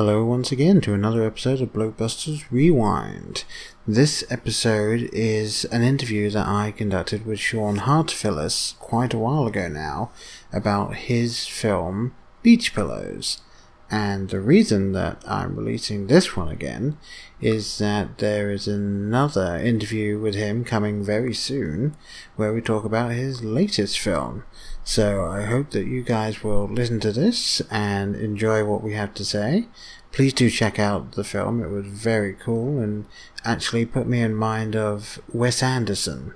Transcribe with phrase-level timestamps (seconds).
[0.00, 3.44] Hello once again to another episode of Blokebusters Rewind.
[3.86, 9.68] This episode is an interview that I conducted with Sean Hartofilis quite a while ago
[9.68, 10.10] now
[10.54, 13.42] about his film Beach Pillows.
[13.90, 16.96] And the reason that I'm releasing this one again
[17.42, 21.94] is that there is another interview with him coming very soon
[22.36, 24.44] where we talk about his latest film.
[24.84, 29.14] So I hope that you guys will listen to this and enjoy what we have
[29.14, 29.68] to say.
[30.12, 31.62] Please do check out the film.
[31.62, 33.06] It was very cool and
[33.44, 36.34] actually put me in mind of Wes Anderson.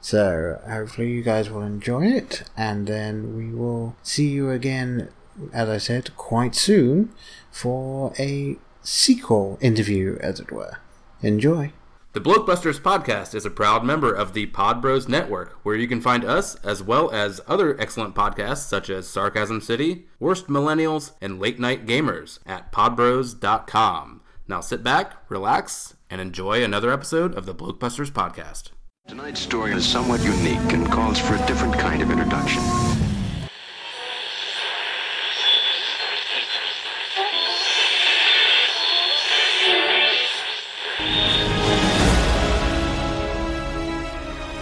[0.00, 5.08] So hopefully you guys will enjoy it and then we will see you again,
[5.52, 7.12] as I said, quite soon
[7.50, 10.78] for a sequel interview, as it were.
[11.22, 11.72] Enjoy.
[12.16, 16.00] The Blokebusters podcast is a proud member of the Pod Bros Network, where you can
[16.00, 21.38] find us as well as other excellent podcasts such as Sarcasm City, Worst Millennials, and
[21.38, 24.22] Late Night Gamers at podbros.com.
[24.48, 28.70] Now sit back, relax, and enjoy another episode of the Blokebusters podcast.
[29.06, 32.62] Tonight's story is somewhat unique and calls for a different kind of introduction.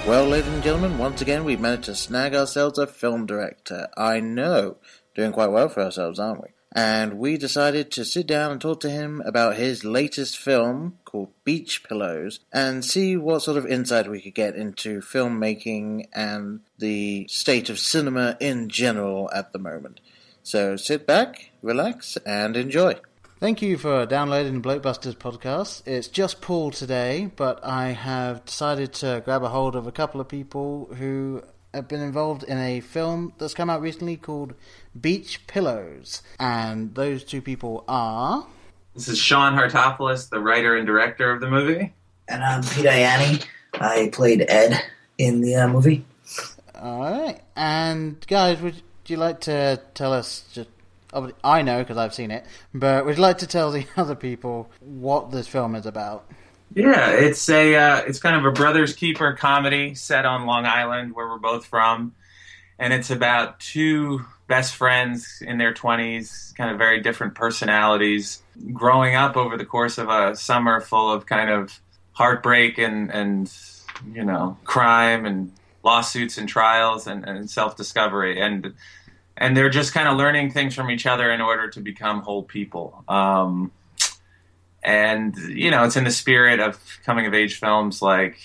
[0.07, 3.89] Well, ladies and gentlemen, once again we've managed to snag ourselves a film director.
[3.97, 4.77] I know,
[5.15, 6.49] doing quite well for ourselves, aren't we?
[6.73, 11.31] And we decided to sit down and talk to him about his latest film called
[11.43, 17.27] Beach Pillows and see what sort of insight we could get into filmmaking and the
[17.31, 20.01] state of cinema in general at the moment.
[20.43, 22.97] So sit back, relax, and enjoy.
[23.45, 25.87] Thank you for downloading the Blokebusters podcast.
[25.87, 30.19] It's just Paul today, but I have decided to grab a hold of a couple
[30.19, 31.43] of people who
[31.75, 34.55] have been involved in a film that's come out recently called
[34.99, 36.23] Beach Pillows.
[36.41, 38.47] And those two people are.
[38.95, 41.93] This is Sean Hartofilis, the writer and director of the movie.
[42.27, 43.45] And I'm Pete Ianni.
[43.75, 44.83] I played Ed
[45.19, 46.07] in the uh, movie.
[46.75, 47.43] Alright.
[47.55, 50.71] And guys, would you like to tell us just
[51.43, 55.31] I know because I've seen it, but we'd like to tell the other people what
[55.31, 56.31] this film is about.
[56.75, 61.15] Yeah, it's a uh, it's kind of a brothers keeper comedy set on Long Island,
[61.15, 62.15] where we're both from,
[62.79, 68.43] and it's about two best friends in their twenties, kind of very different personalities,
[68.73, 71.81] growing up over the course of a summer full of kind of
[72.13, 73.53] heartbreak and and
[74.13, 75.53] you know crime and
[75.85, 78.75] lawsuits and trials and, and self discovery and
[79.37, 82.43] and they're just kind of learning things from each other in order to become whole
[82.43, 83.05] people.
[83.09, 83.73] Um,
[84.83, 88.39] and you know, it's in the spirit of coming of age films like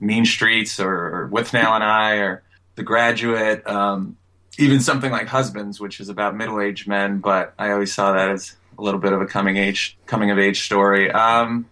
[0.00, 2.42] Mean Streets or, or Withnail and I or
[2.76, 3.66] The Graduate.
[3.66, 4.16] Um,
[4.58, 8.28] even something like Husbands, which is about middle aged men, but I always saw that
[8.28, 11.10] as a little bit of a coming age coming of age story.
[11.10, 11.66] Um,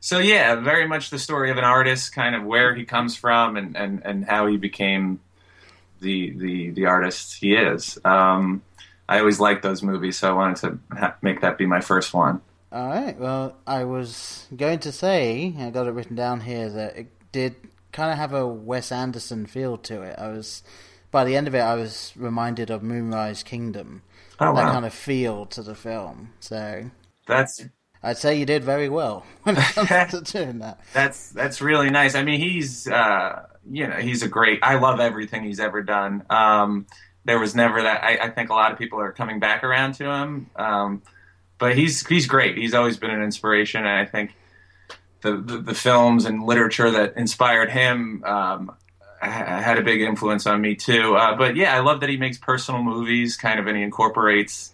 [0.00, 3.56] so yeah, very much the story of an artist, kind of where he comes from
[3.56, 5.20] and, and, and how he became
[6.02, 7.98] the the the artist he is.
[8.04, 8.62] Um,
[9.08, 10.56] I always liked those movies, so I wanted
[10.90, 12.40] to ha- make that be my first one.
[12.70, 13.18] All right.
[13.18, 17.56] Well, I was going to say, I got it written down here that it did
[17.92, 20.18] kind of have a Wes Anderson feel to it.
[20.18, 20.62] I was
[21.10, 24.02] by the end of it, I was reminded of Moonrise Kingdom.
[24.40, 24.72] Oh, wow that wow.
[24.72, 26.32] kind of feel to the film.
[26.40, 26.90] So
[27.26, 27.62] that's
[28.02, 30.80] I'd say you did very well when it comes to doing that.
[30.92, 32.14] That's that's really nice.
[32.14, 34.60] I mean, he's uh, you know he's a great.
[34.62, 36.24] I love everything he's ever done.
[36.30, 36.86] Um,
[37.24, 38.02] there was never that.
[38.02, 41.02] I, I, think a lot of people are coming back around to him, um,
[41.58, 42.56] but he's he's great.
[42.56, 44.34] He's always been an inspiration, and I think
[45.20, 48.24] the the, the films and literature that inspired him.
[48.24, 48.76] Um,
[49.20, 52.38] had a big influence on me too, uh, but yeah, I love that he makes
[52.38, 54.72] personal movies, kind of, and he incorporates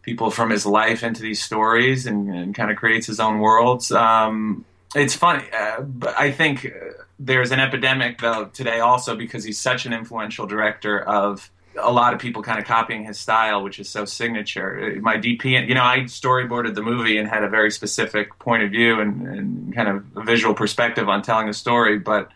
[0.00, 3.92] people from his life into these stories and, and kind of creates his own worlds.
[3.92, 9.44] Um, it's funny, uh, but I think uh, there's an epidemic though today also because
[9.44, 11.50] he's such an influential director of
[11.80, 14.96] a lot of people kind of copying his style, which is so signature.
[14.96, 18.62] Uh, My DP, you know, I storyboarded the movie and had a very specific point
[18.62, 22.30] of view and, and kind of a visual perspective on telling a story, but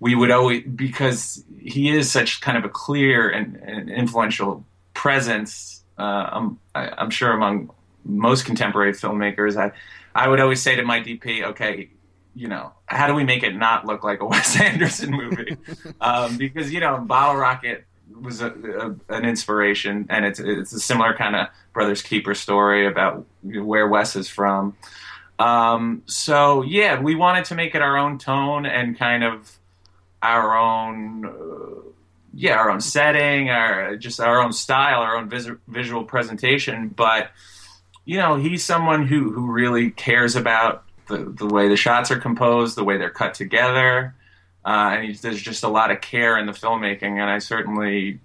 [0.00, 4.64] we would always because he is such kind of a clear and, and influential
[4.94, 7.70] presence uh, I'm, I, I'm sure among
[8.04, 9.72] most contemporary filmmakers, I,
[10.14, 11.90] I would always say to my DP, okay,
[12.36, 15.56] you know, how do we make it not look like a Wes Anderson movie?
[16.00, 17.84] um, because you know, Bottle Rocket
[18.20, 22.86] was a, a, an inspiration, and it's it's a similar kind of Brothers Keeper story
[22.86, 24.76] about where Wes is from.
[25.38, 29.58] Um, so yeah, we wanted to make it our own tone and kind of
[30.22, 31.26] our own.
[31.26, 31.82] Uh,
[32.38, 36.88] yeah, our own setting, our just our own style, our own vis- visual presentation.
[36.88, 37.30] But
[38.04, 42.18] you know, he's someone who who really cares about the the way the shots are
[42.18, 44.14] composed, the way they're cut together,
[44.64, 47.20] uh, and there's just a lot of care in the filmmaking.
[47.20, 48.20] And I certainly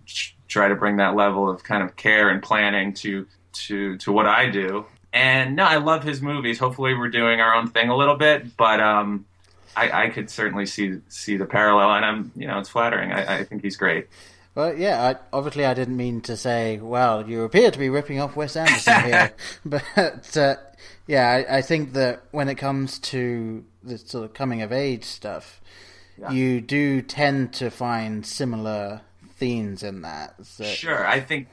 [0.48, 4.26] try to bring that level of kind of care and planning to to to what
[4.26, 4.86] I do.
[5.14, 6.60] And no, I love his movies.
[6.60, 9.26] Hopefully, we're doing our own thing a little bit, but um,
[9.76, 13.12] I, I could certainly see see the parallel, and I'm you know it's flattering.
[13.12, 14.08] I, I think he's great.
[14.54, 18.20] Well, yeah, I, obviously I didn't mean to say, well, you appear to be ripping
[18.20, 19.34] off Wes Anderson here.
[19.66, 20.56] but, uh,
[21.08, 25.06] yeah, I, I, think that when it comes to the sort of coming of age
[25.06, 25.62] stuff,
[26.20, 26.32] yeah.
[26.32, 29.02] you do tend to find similar
[29.36, 30.36] themes in that.
[30.46, 30.66] So.
[30.66, 31.48] Sure, I think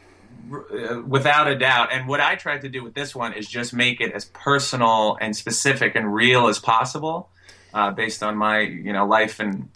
[0.53, 1.93] uh, without a doubt.
[1.93, 5.17] And what I tried to do with this one is just make it as personal
[5.21, 7.31] and specific and real as possible,
[7.73, 9.69] uh, based on my you know life and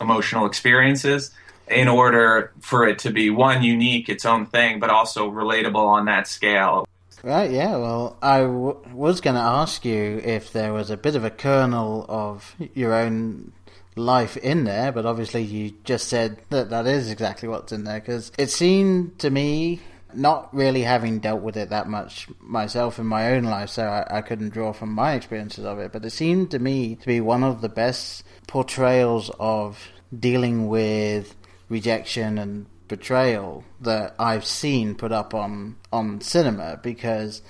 [0.00, 1.30] emotional experiences
[1.70, 6.06] in order for it to be one unique, its own thing, but also relatable on
[6.06, 6.86] that scale.
[7.22, 7.76] Right, yeah.
[7.76, 11.30] Well, I w- was going to ask you if there was a bit of a
[11.30, 13.52] kernel of your own
[13.94, 18.00] life in there, but obviously you just said that that is exactly what's in there
[18.00, 19.80] because it seemed to me.
[20.12, 24.18] Not really having dealt with it that much myself in my own life, so I,
[24.18, 25.92] I couldn't draw from my experiences of it.
[25.92, 29.78] But it seemed to me to be one of the best portrayals of
[30.18, 31.36] dealing with
[31.70, 37.40] rejection and betrayal that I've seen put up on on cinema because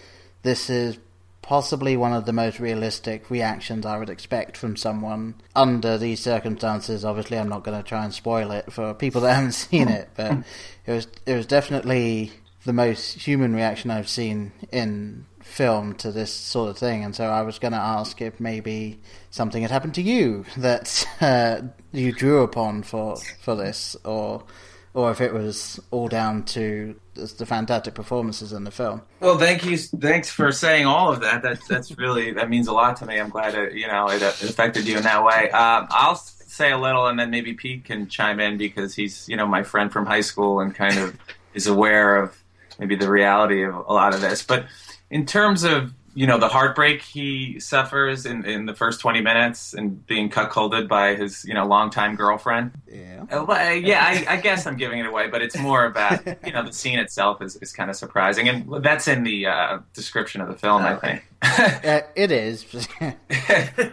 [0.43, 0.99] this is
[1.43, 7.05] possibly one of the most realistic reactions I would expect from someone under these circumstances.
[7.05, 10.11] Obviously, I'm not going to try and spoil it for people that haven't seen it,
[10.15, 10.45] but
[10.87, 12.33] it was it was definitely
[12.65, 17.05] the most human reaction I've seen in film to this sort of thing.
[17.05, 19.01] And so I was going to ask if maybe
[19.31, 24.45] something had happened to you that uh, you drew upon for for this, or
[24.93, 29.03] or if it was all down to the fantastic performances in the film.
[29.21, 29.77] Well, thank you.
[29.77, 31.43] Thanks for saying all of that.
[31.43, 33.19] That's that's really that means a lot to me.
[33.19, 35.51] I'm glad it you know it, affected you in that way.
[35.51, 39.37] Um, I'll say a little, and then maybe Pete can chime in because he's you
[39.37, 41.17] know my friend from high school and kind of
[41.55, 42.37] is aware of
[42.79, 44.43] maybe the reality of a lot of this.
[44.43, 44.67] But
[45.11, 49.75] in terms of you know the heartbreak he suffers in, in the first 20 minutes
[49.75, 52.73] and being cuckolded by his you know longtime girlfriend.
[52.91, 53.25] Yeah.
[53.31, 56.65] Uh, yeah I, I, guess i'm giving it away but it's more about you know
[56.65, 58.49] the scene itself is, is kind of surprising.
[58.49, 61.25] And that's in the uh, description of the film i think.
[61.43, 62.65] uh, it is.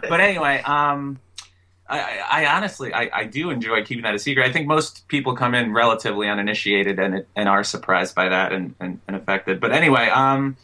[0.08, 1.20] But anyway um
[1.90, 4.46] I, I, honestly, I, I, do enjoy keeping that a secret.
[4.46, 8.74] I think most people come in relatively uninitiated and and are surprised by that and,
[8.78, 9.58] and, and affected.
[9.58, 10.58] But anyway, um,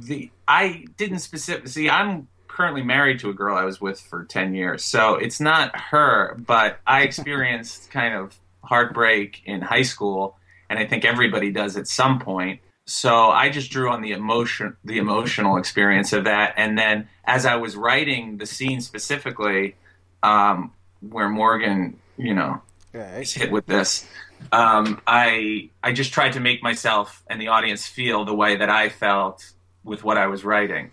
[0.00, 1.90] the I didn't specifically see.
[1.90, 5.76] I'm currently married to a girl I was with for ten years, so it's not
[5.76, 6.36] her.
[6.46, 10.36] But I experienced kind of heartbreak in high school,
[10.68, 12.60] and I think everybody does at some point.
[12.86, 17.46] So I just drew on the emotion, the emotional experience of that, and then as
[17.46, 19.76] I was writing the scene specifically,
[20.22, 22.60] um, where Morgan, you know,
[22.92, 23.22] right.
[23.22, 24.08] is hit with this,
[24.52, 28.68] um, I I just tried to make myself and the audience feel the way that
[28.68, 29.52] I felt
[29.84, 30.90] with what I was writing.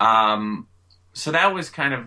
[0.00, 0.66] Um,
[1.12, 2.04] so that was kind of,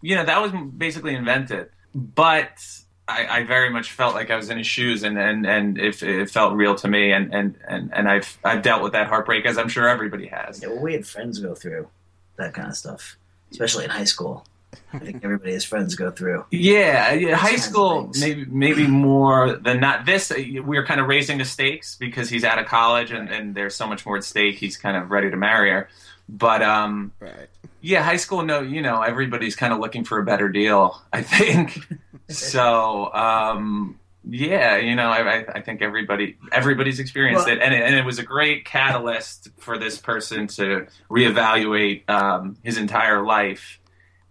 [0.00, 1.70] you know, that was basically invented.
[1.94, 2.62] But
[3.06, 6.02] I, I, very much felt like I was in his shoes, and and and it,
[6.02, 9.46] it felt real to me, and and and and I've I've dealt with that heartbreak
[9.46, 10.62] as I'm sure everybody has.
[10.62, 11.88] Yeah, well, we had friends go through
[12.36, 13.16] that kind of stuff,
[13.50, 14.46] especially in high school.
[14.92, 16.46] I think everybody has friends go through.
[16.50, 20.06] Yeah, yeah high school maybe maybe more than not.
[20.06, 20.32] This
[20.62, 23.86] we're kind of raising the stakes because he's out of college and, and there's so
[23.86, 24.56] much more at stake.
[24.56, 25.88] He's kind of ready to marry her.
[26.28, 27.48] But um, right.
[27.80, 28.42] yeah, high school.
[28.42, 31.00] No, you know, everybody's kind of looking for a better deal.
[31.12, 31.86] I think
[32.28, 33.12] so.
[33.12, 33.98] Um,
[34.30, 38.04] yeah, you know, I, I think everybody everybody's experienced well, it, and it, and it
[38.04, 43.80] was a great catalyst for this person to reevaluate um, his entire life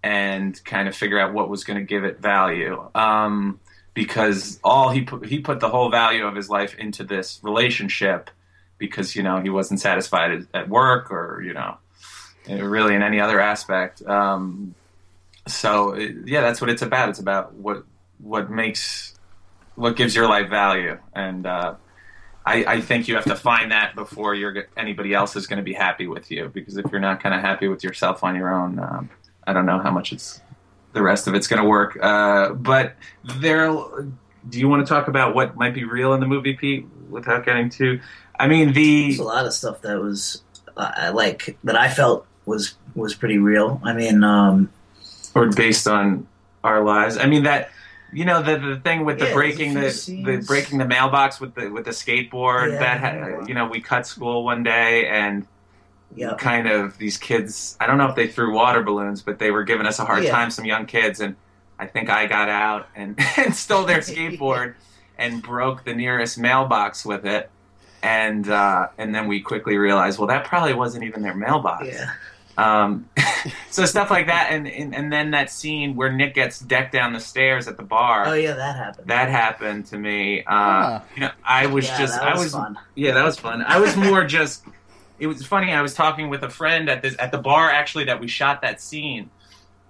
[0.08, 2.90] and kind of figure out what was going to give it value.
[2.96, 3.60] Um,
[3.94, 8.30] because all he put, he put the whole value of his life into this relationship
[8.78, 11.78] because you know he wasn't satisfied at work or you know
[12.48, 14.02] really in any other aspect.
[14.04, 14.76] Um,
[15.46, 17.10] so yeah, that's what it's about.
[17.10, 17.84] It's about what
[18.20, 19.14] what makes
[19.76, 21.76] what gives your life value, and uh,
[22.46, 24.36] I, I, think you have to find that before
[24.78, 26.50] anybody else is going to be happy with you.
[26.54, 29.10] Because if you're not kind of happy with yourself on your own, um,
[29.48, 30.42] I don't know how much it's
[30.94, 31.98] the rest of it's going to work.
[32.02, 33.70] Uh, but there,
[34.50, 37.46] do you want to talk about what might be real in the movie, Pete, without
[37.46, 38.00] getting too?
[38.40, 40.44] I mean, the There's a lot of stuff that was
[40.76, 43.82] uh, like that I felt was was pretty real.
[43.84, 44.70] I mean, um,
[45.34, 46.28] or based on
[46.64, 47.18] our lives.
[47.18, 47.72] I mean that
[48.12, 49.90] you know the the thing with the yeah, breaking the,
[50.26, 53.82] the breaking the mailbox with the with the skateboard yeah, that had, you know we
[53.82, 55.46] cut school one day and
[56.16, 56.38] Yep.
[56.40, 57.78] kind of these kids.
[57.80, 60.24] I don't know if they threw water balloons, but they were giving us a hard
[60.24, 60.32] Yeah.
[60.32, 60.50] time.
[60.50, 61.36] Some young kids, and
[61.78, 64.76] I think I got out and, and stole their skateboard
[65.18, 67.50] and broke the nearest mailbox with it.
[68.04, 71.88] And uh, and then we quickly realized, well, that probably wasn't even their mailbox.
[71.88, 72.12] Yeah.
[72.58, 73.08] Um,
[73.70, 77.14] so stuff like that, and, and and then that scene where Nick gets decked down
[77.14, 78.26] the stairs at the bar.
[78.28, 79.08] Oh yeah, that happened.
[79.08, 80.42] That happened to me.
[80.42, 81.04] Uh, Ah.
[81.16, 82.80] you know, I was yeah, just, that I was, was, fun.
[82.96, 83.62] yeah, that was fun.
[83.62, 84.64] I was more just.
[85.20, 85.74] It was funny.
[85.74, 88.62] I was talking with a friend at this at the bar actually that we shot
[88.62, 89.30] that scene,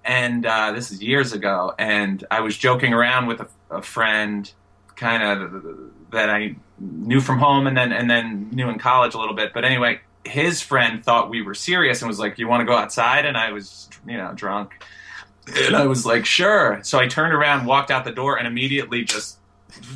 [0.04, 1.74] and uh, this is years ago.
[1.78, 4.50] And I was joking around with a, a friend,
[4.96, 9.18] kind of that I knew from home, and then and then knew in college a
[9.18, 9.52] little bit.
[9.52, 12.74] But anyway, his friend thought we were serious and was like, "You want to go
[12.74, 14.82] outside?" And I was, you know, drunk,
[15.66, 19.04] and I was like, "Sure." So I turned around, walked out the door, and immediately
[19.04, 19.38] just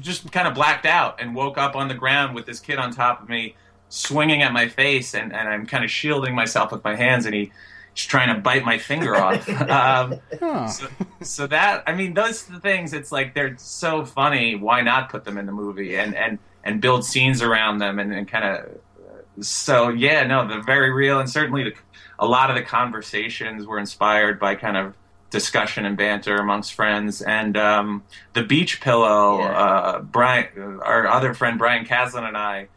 [0.01, 2.93] just kind of blacked out and woke up on the ground with this kid on
[2.93, 3.55] top of me
[3.95, 7.35] swinging at my face and, and i'm kind of shielding myself with my hands and
[7.35, 7.53] he,
[7.95, 10.67] he's trying to bite my finger off um, Huh.
[10.67, 10.87] so,
[11.21, 15.11] so that i mean those are the things it's like they're so funny why not
[15.11, 18.45] put them in the movie and and and build scenes around them and, and kind
[18.45, 21.75] of so yeah no they're very real and certainly the,
[22.19, 24.95] a lot of the conversations were inspired by kind of
[25.31, 28.03] discussion and banter amongst friends and um,
[28.35, 29.45] the beach pillow Yeah.
[29.51, 32.69] uh, brian our other friend brian Caslin and i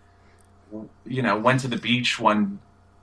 [1.05, 2.59] you know went to the beach one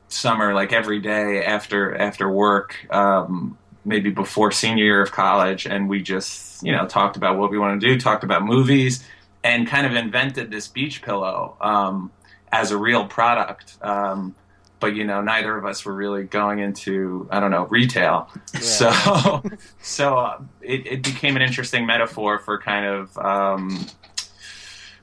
[0.09, 5.89] summer like every day after after work um, maybe before senior year of college and
[5.89, 9.05] we just you know talked about what we want to do talked about movies
[9.45, 12.11] and kind of invented this beach pillow um,
[12.53, 13.77] as a real product.
[13.83, 14.35] Um,
[14.81, 18.29] but you know neither of us were really going into i don't know retail.
[18.61, 19.43] So
[19.81, 23.87] so uh, it, it became an interesting metaphor for kind of um,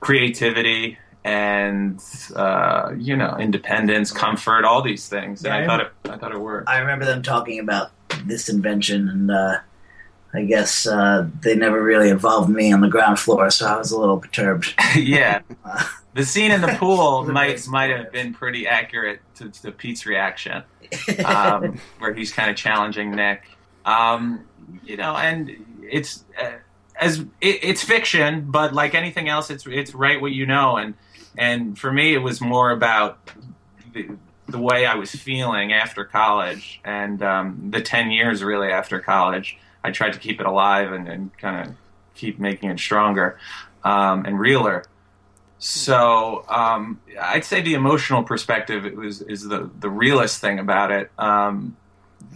[0.01, 2.01] creativity and
[2.35, 6.17] uh, you know independence comfort all these things and Yeah, i I thought it i
[6.17, 7.91] thought it worked I remember them talking about
[8.25, 9.59] this invention, and uh,
[10.33, 13.91] I guess uh, they never really involved me on the ground floor, so I was
[13.91, 14.73] a little perturbed.
[14.95, 15.83] yeah Uh,
[16.13, 20.63] the scene in the pool might might have been pretty accurate to, to pete's reaction
[21.25, 23.43] um, where he's kind of challenging Nick.
[23.85, 24.45] Um,
[24.83, 26.51] you know, and it's uh,
[26.99, 30.77] as it, it's fiction, but like anything else, it's it's right what you know.
[30.77, 30.93] And
[31.37, 33.19] and for me, it was more about
[33.93, 34.09] the,
[34.47, 39.57] the way I was feeling after college and um, the ten years really after college.
[39.83, 41.75] I tried to keep it alive and, and kind of
[42.15, 43.39] keep making it stronger
[43.83, 44.83] um, and realer.
[45.59, 50.91] So um, I'd say the emotional perspective it was is the the realest thing about
[50.91, 51.11] it.
[51.17, 51.75] Um,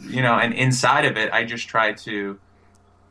[0.01, 2.37] you know, and inside of it, I just tried to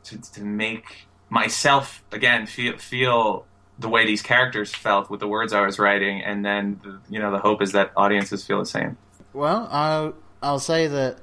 [0.05, 3.45] to, to make myself again feel feel
[3.83, 7.19] the way these characters felt with the words I was writing, and then the, you
[7.19, 8.97] know the hope is that audiences feel the same.
[9.33, 11.19] Well, I'll I'll say that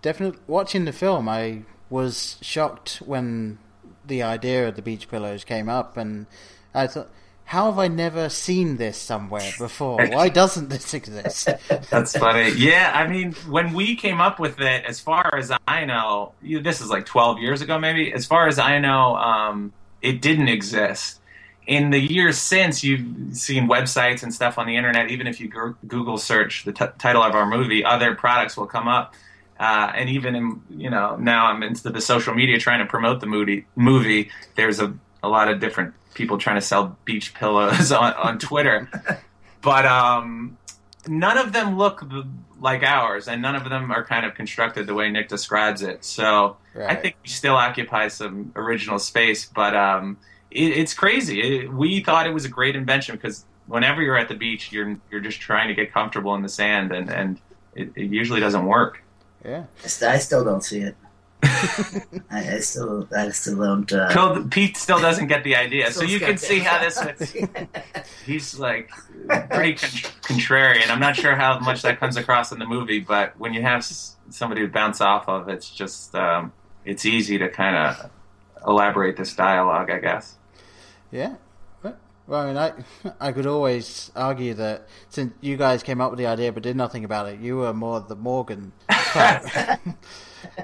[0.00, 3.58] definitely watching the film, I was shocked when
[4.06, 6.26] the idea of the beach pillows came up, and
[6.74, 7.10] I thought,
[7.46, 10.04] how have I never seen this somewhere before?
[10.08, 11.48] Why doesn't this exist?
[11.90, 12.50] That's funny.
[12.50, 16.60] Yeah, I mean, when we came up with it, as far as I know, you,
[16.60, 18.12] this is like 12 years ago, maybe.
[18.12, 19.72] As far as I know, um,
[20.02, 21.20] it didn't exist.
[21.66, 25.10] In the years since, you've seen websites and stuff on the internet.
[25.10, 25.48] Even if you
[25.86, 29.14] Google search the t- title of our movie, other products will come up.
[29.58, 33.20] Uh, and even in, you know, now I'm into the social media trying to promote
[33.20, 33.66] the movie.
[33.74, 38.38] Movie, there's a, a lot of different people trying to sell beach pillows on, on
[38.38, 38.88] Twitter.
[39.60, 40.56] but um,
[41.08, 42.04] none of them look
[42.60, 46.04] like ours, and none of them are kind of constructed the way Nick describes it.
[46.04, 46.56] So
[46.88, 50.18] I think we still occupy some original space, but um,
[50.50, 51.40] it, it's crazy.
[51.40, 54.98] It, we thought it was a great invention because whenever you're at the beach, you're
[55.10, 57.40] you're just trying to get comfortable in the sand, and and
[57.74, 59.02] it, it usually doesn't work.
[59.44, 59.64] Yeah.
[59.84, 60.96] I, still don't see it.
[61.42, 63.92] I, I still, I still don't.
[63.92, 66.96] Uh, Phil, Pete still doesn't get the idea, so you can see how this.
[66.96, 67.68] skeptic.
[68.26, 68.90] He's like
[69.50, 70.90] pretty con- contrarian.
[70.90, 73.84] I'm not sure how much that comes across in the movie, but when you have
[73.84, 76.52] somebody to bounce off of, it's just um,
[76.84, 78.10] it's easy to kind of
[78.66, 80.36] elaborate this dialogue, I guess.
[81.10, 81.36] Yeah.
[82.26, 82.72] Well, I mean, I,
[83.28, 86.76] I could always argue that since you guys came up with the idea but did
[86.76, 89.44] nothing about it, you were more the Morgan type.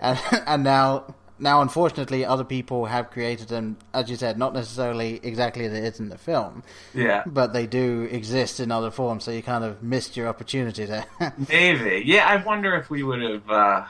[0.02, 5.20] and, and now, now, unfortunately, other people have created them, as you said, not necessarily
[5.22, 9.24] exactly as it is in the film, Yeah, but they do exist in other forms,
[9.24, 11.04] so you kind of missed your opportunity there.
[11.48, 12.02] maybe.
[12.04, 13.50] Yeah, I wonder if we would have.
[13.50, 13.84] Uh,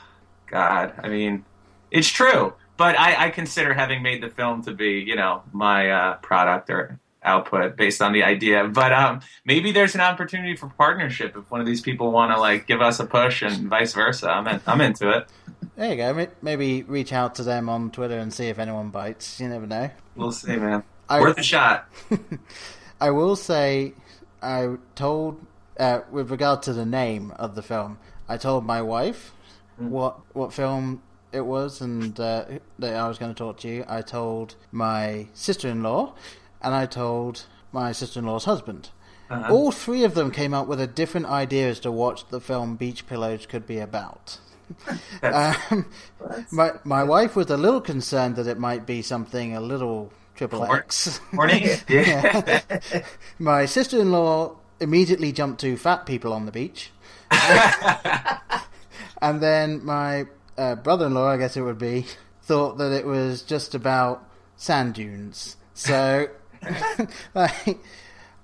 [0.46, 1.44] God, I mean,
[1.90, 5.88] it's true, but I, I consider having made the film to be, you know, my
[5.88, 8.64] uh, product or output based on the idea.
[8.66, 12.40] But um, maybe there's an opportunity for partnership if one of these people want to
[12.40, 14.28] like give us a push and vice versa.
[14.28, 15.28] I'm in, I'm into it.
[15.76, 16.26] There you go.
[16.42, 19.38] Maybe reach out to them on Twitter and see if anyone bites.
[19.38, 19.88] You never know.
[20.16, 20.82] We'll see, man.
[21.08, 21.88] I- Worth a shot.
[23.00, 23.94] I will say,
[24.42, 25.40] I told,
[25.78, 29.32] uh, with regard to the name of the film, I told my wife
[29.76, 32.44] what what film it was and uh,
[32.78, 33.84] that I was going to talk to you.
[33.88, 36.14] I told my sister in law,
[36.60, 38.90] and I told my sister in law's husband.
[39.30, 39.52] Uh-huh.
[39.52, 42.76] All three of them came up with a different idea as to what the film
[42.76, 44.38] Beach Pillows could be about.
[45.22, 45.86] um,
[46.50, 50.64] my my wife was a little concerned that it might be something a little triple
[50.64, 50.78] Porn.
[50.78, 51.20] X.
[51.32, 51.68] Morning.
[51.88, 52.60] Yeah.
[53.38, 56.90] My sister in law immediately jumped to fat people on the beach.
[59.22, 60.26] and then my
[60.58, 62.06] uh, brother in law, I guess it would be,
[62.42, 65.56] thought that it was just about sand dunes.
[65.74, 66.28] So,
[67.34, 67.78] like,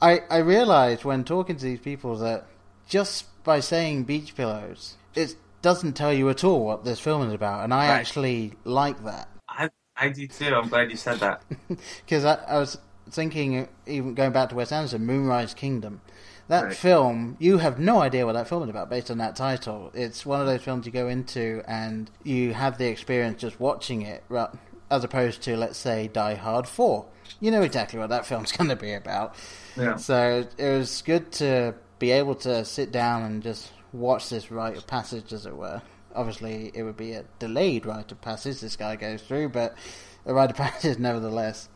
[0.01, 2.47] I, I realized when talking to these people that
[2.89, 7.33] just by saying beach pillows, it doesn't tell you at all what this film is
[7.33, 7.65] about.
[7.65, 8.01] And I Right.
[8.01, 9.29] actually like that.
[9.49, 10.55] I, I do too.
[10.55, 11.43] I'm glad you said that.
[12.05, 12.79] Because I, I was
[13.11, 16.01] thinking, even going back to Wes Anderson, Moonrise Kingdom.
[16.49, 16.75] That Right.
[16.75, 19.91] film, you have no idea what that film is about based on that title.
[19.95, 24.03] It's one of those films you go into and you have the experience just watching
[24.03, 24.25] it,
[24.91, 27.05] as opposed to, let's say, Die Hard 4.
[27.41, 29.35] You know exactly what that film's going to be about.
[29.77, 29.97] Yeah.
[29.97, 34.77] So it was good to be able to sit down and just watch this rite
[34.79, 35.83] of passage, as it were.
[36.15, 39.77] Obviously, it would be a delayed rite of passage this guy goes through, but
[40.25, 41.69] a rite of passage nevertheless.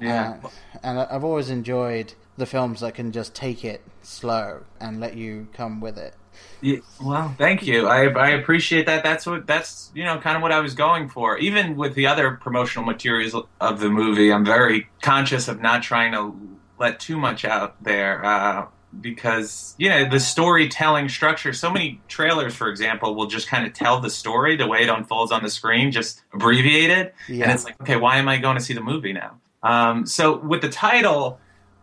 [0.00, 0.36] Yeah.
[0.44, 0.48] Uh,
[0.82, 5.48] and I've always enjoyed the films that can just take it slow and let you
[5.52, 6.14] come with it.
[6.60, 7.88] Yeah, well, thank you.
[7.88, 9.02] I I appreciate that.
[9.02, 11.36] That's what that's you know kind of what I was going for.
[11.38, 16.12] Even with the other promotional materials of the movie, I'm very conscious of not trying
[16.12, 16.34] to
[16.78, 18.66] let too much out there uh,
[19.00, 21.52] because you know the storytelling structure.
[21.52, 24.88] So many trailers, for example, will just kind of tell the story the way it
[24.88, 27.44] unfolds on the screen, just abbreviated, Yeah.
[27.44, 29.38] and it's like, okay, why am I going to see the movie now?
[29.64, 31.40] Um, so with the title,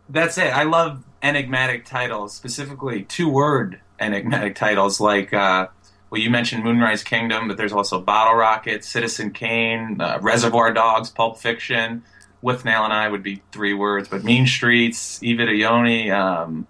[0.08, 0.52] that's it.
[0.52, 5.68] I love enigmatic titles, specifically two word enigmatic titles like uh,
[6.10, 11.10] well, you mentioned Moonrise Kingdom, but there's also Bottle Rocket, Citizen Kane, uh, Reservoir Dogs,
[11.10, 12.02] Pulp Fiction.
[12.42, 16.66] Withnail and I would be three words, but Mean Streets, Eva Ione, um,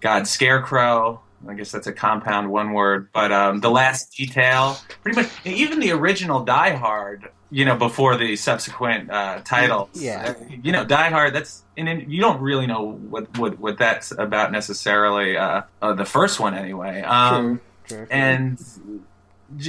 [0.00, 1.20] God, Scarecrow.
[1.48, 5.80] I guess that's a compound one word, but um, the last detail, pretty much, even
[5.80, 10.34] the original Die Hard, you know, before the subsequent uh, titles, Yeah.
[10.38, 11.34] uh, you know, Die Hard.
[11.34, 15.36] That's and you don't really know what what, what that's about necessarily.
[15.36, 17.02] Uh, uh, the first one, anyway.
[17.02, 17.60] Um,
[18.10, 18.58] and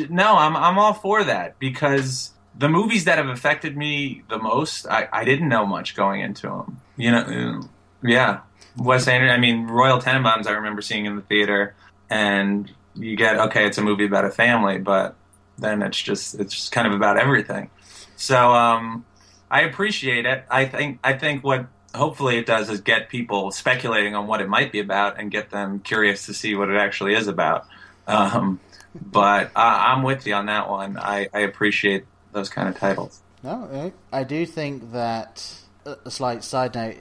[0.10, 4.88] no, I'm I'm all for that because the movies that have affected me the most,
[4.88, 6.82] I, I didn't know much going into them.
[6.96, 7.68] You know, uh,
[8.02, 8.40] yeah,
[8.78, 9.36] Wes Anderson.
[9.36, 10.48] I mean, Royal Tenenbaums.
[10.48, 11.76] I remember seeing in the theater,
[12.10, 15.16] and you get okay, it's a movie about a family, but
[15.58, 17.70] then it's just it's just kind of about everything.
[18.16, 19.06] So um,
[19.50, 20.46] I appreciate it.
[20.50, 24.48] I think I think what hopefully it does is get people speculating on what it
[24.50, 27.66] might be about and get them curious to see what it actually is about.
[28.08, 28.60] Um,
[28.94, 30.98] but I, I'm with you on that one.
[30.98, 33.22] I, I appreciate those kind of titles.
[33.44, 35.54] No, I do think that
[35.86, 36.98] a a slight side note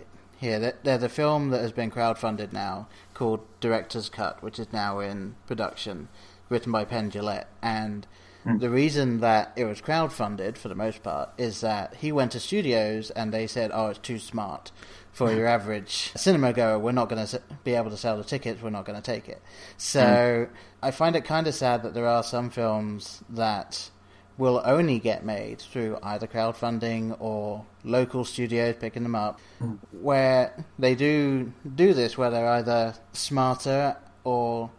[0.46, 5.00] here there's a film that has been crowdfunded now called Director's Cut, which is now
[5.00, 6.09] in production,
[6.48, 8.06] written by Penn Jillette, and
[8.44, 8.59] hmm.
[8.59, 12.40] the reason that it was crowdfunded for the most part is that he went to
[12.40, 14.70] studios and they said, "Oh, it's too smart
[15.12, 15.37] for hmm.
[15.37, 16.78] your average cinema goer.
[16.78, 18.62] We're not going to be able to sell the tickets.
[18.62, 19.42] We're not going to take it."
[19.76, 20.56] So hmm.
[20.82, 23.90] I find it kind of sad that there are some films that
[24.38, 29.75] will only get made through either crowdfunding or local studios picking them up, hmm.
[29.92, 34.70] where they do do this, where they're either smarter or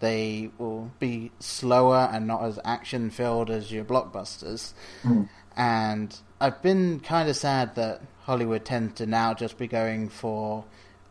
[0.00, 4.72] they will be slower and not as action filled as your blockbusters.
[5.02, 5.24] Hmm.
[5.56, 10.64] And I've been kind of sad that Hollywood tends to now just be going for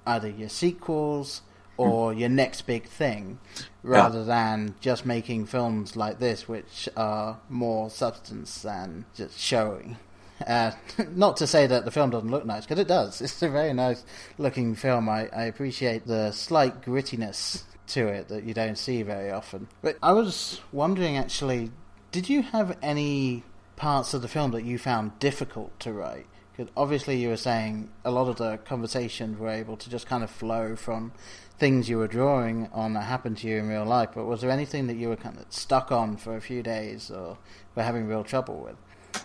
[0.05, 1.41] either your sequels
[1.77, 1.81] hmm.
[1.81, 3.39] or your next big thing
[3.83, 9.97] rather than just making films like this which are more substance than just showing.
[10.45, 10.71] Uh,
[11.15, 13.21] not to say that the film doesn't look nice, because it does.
[13.21, 14.03] It's a very nice
[14.37, 15.09] looking film.
[15.09, 19.67] I, I appreciate the slight grittiness to it that you don't see very often.
[19.81, 21.71] But I was wondering actually,
[22.11, 23.43] did you have any
[23.75, 26.27] parts of the film that you found difficult to write?
[26.55, 30.23] Because obviously you were saying a lot of the conversations were able to just kind
[30.23, 31.11] of flow from
[31.57, 34.09] things you were drawing on that happened to you in real life.
[34.13, 37.09] But was there anything that you were kind of stuck on for a few days
[37.09, 37.37] or
[37.75, 38.75] were having real trouble with?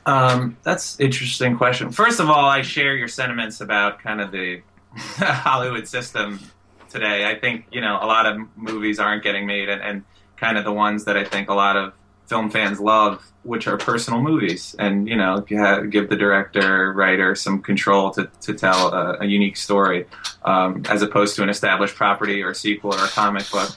[0.07, 1.91] Um, that's interesting question.
[1.91, 4.63] First of all, I share your sentiments about kind of the
[4.95, 6.41] Hollywood system
[6.89, 7.29] today.
[7.29, 10.05] I think you know a lot of movies aren't getting made, and, and
[10.37, 11.93] kind of the ones that I think a lot of
[12.29, 14.77] film fans love, which are personal movies.
[14.79, 19.19] And you know, you have, give the director, writer some control to, to tell a,
[19.21, 20.07] a unique story,
[20.45, 23.71] um, as opposed to an established property or sequel or a comic book.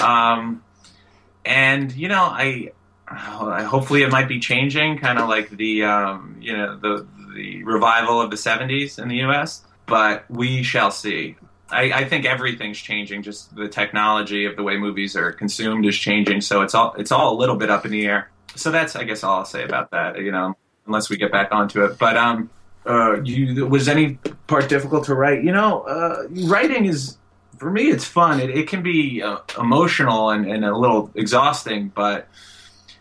[0.00, 0.62] Um,
[1.44, 2.72] and you know, I
[3.10, 8.20] hopefully it might be changing, kind of like the um, you know the the revival
[8.20, 9.62] of the '70s in the U.S.
[9.86, 11.36] But we shall see.
[11.68, 13.22] I, I, think everything's changing.
[13.22, 16.40] Just the technology of the way movies are consumed is changing.
[16.40, 18.30] So it's all it's all a little bit up in the air.
[18.56, 20.18] So that's I guess all I'll say about that.
[20.18, 21.98] You know, unless we get back onto it.
[21.98, 22.50] But um,
[22.86, 24.14] uh, you was any
[24.46, 25.44] part difficult to write?
[25.44, 27.16] You know, uh, writing is
[27.58, 28.40] for me it's fun.
[28.40, 31.92] It, it can be uh, emotional and, and a little exhausting.
[31.94, 32.28] But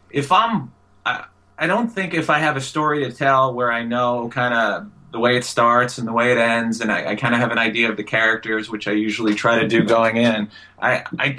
[0.09, 0.71] if I'm
[1.05, 1.25] I,
[1.57, 4.91] I don't think if I have a story to tell where I know kind of
[5.11, 7.51] the way it starts and the way it ends, and I, I kind of have
[7.51, 10.49] an idea of the characters, which I usually try to do going in.
[10.79, 11.37] I, I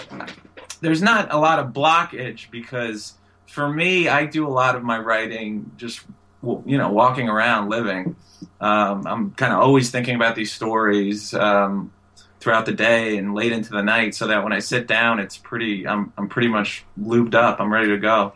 [0.80, 3.14] there's not a lot of blockage because
[3.46, 6.00] for me, I do a lot of my writing just
[6.42, 8.16] you know walking around, living.
[8.60, 11.92] Um, I'm kind of always thinking about these stories um,
[12.40, 15.36] throughout the day and late into the night, so that when I sit down, it's
[15.36, 15.86] pretty.
[15.86, 17.60] I'm I'm pretty much lubed up.
[17.60, 18.34] I'm ready to go.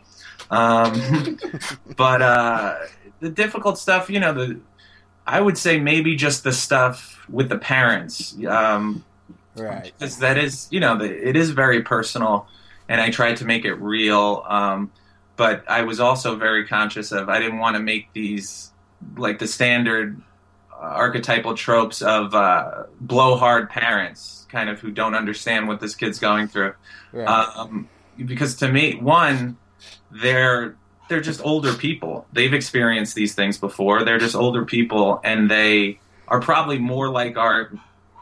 [0.55, 1.39] Um,
[1.97, 2.77] but uh,
[3.21, 4.61] the difficult stuff, you know, the
[5.27, 8.37] I would say maybe just the stuff with the parents.
[8.47, 9.05] Um,
[9.57, 9.93] right.
[9.99, 12.47] Because that is, you know, the, it is very personal,
[12.89, 14.45] and I tried to make it real.
[14.47, 14.93] Um,
[15.37, 18.71] but I was also very conscious of I didn't want to make these
[19.17, 20.21] like the standard
[20.73, 26.19] uh, archetypal tropes of uh, blowhard parents, kind of who don't understand what this kid's
[26.19, 26.75] going through.
[27.13, 27.27] Right.
[27.27, 27.89] Um,
[28.25, 29.57] because to me, one,
[30.15, 30.77] they're
[31.09, 32.27] they're just older people.
[32.33, 34.05] They've experienced these things before.
[34.05, 35.99] They're just older people, and they
[36.29, 37.71] are probably more like our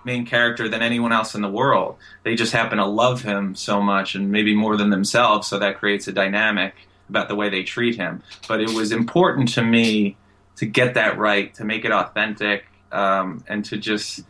[0.05, 1.97] main character than anyone else in the world.
[2.25, 5.47] They just happen to love him so much, and maybe more than themselves.
[5.47, 6.75] So that creates a dynamic
[7.09, 8.23] about the way they treat him.
[8.49, 10.17] But it was important to me
[10.57, 14.25] to get that right, to make it authentic, um, and to just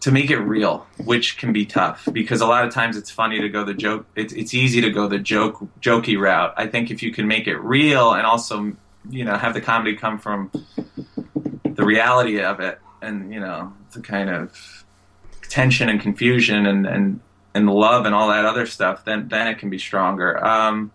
[0.00, 3.40] to make it real, which can be tough because a lot of times it's funny
[3.40, 4.06] to go the joke.
[4.14, 6.54] It's it's easy to go the joke jokey route.
[6.56, 8.72] I think if you can make it real and also
[9.10, 10.50] you know have the comedy come from
[11.64, 14.84] the reality of it, and you know the kind of
[15.48, 17.20] tension and confusion and and
[17.54, 20.44] and love and all that other stuff, then then it can be stronger.
[20.44, 20.92] Um,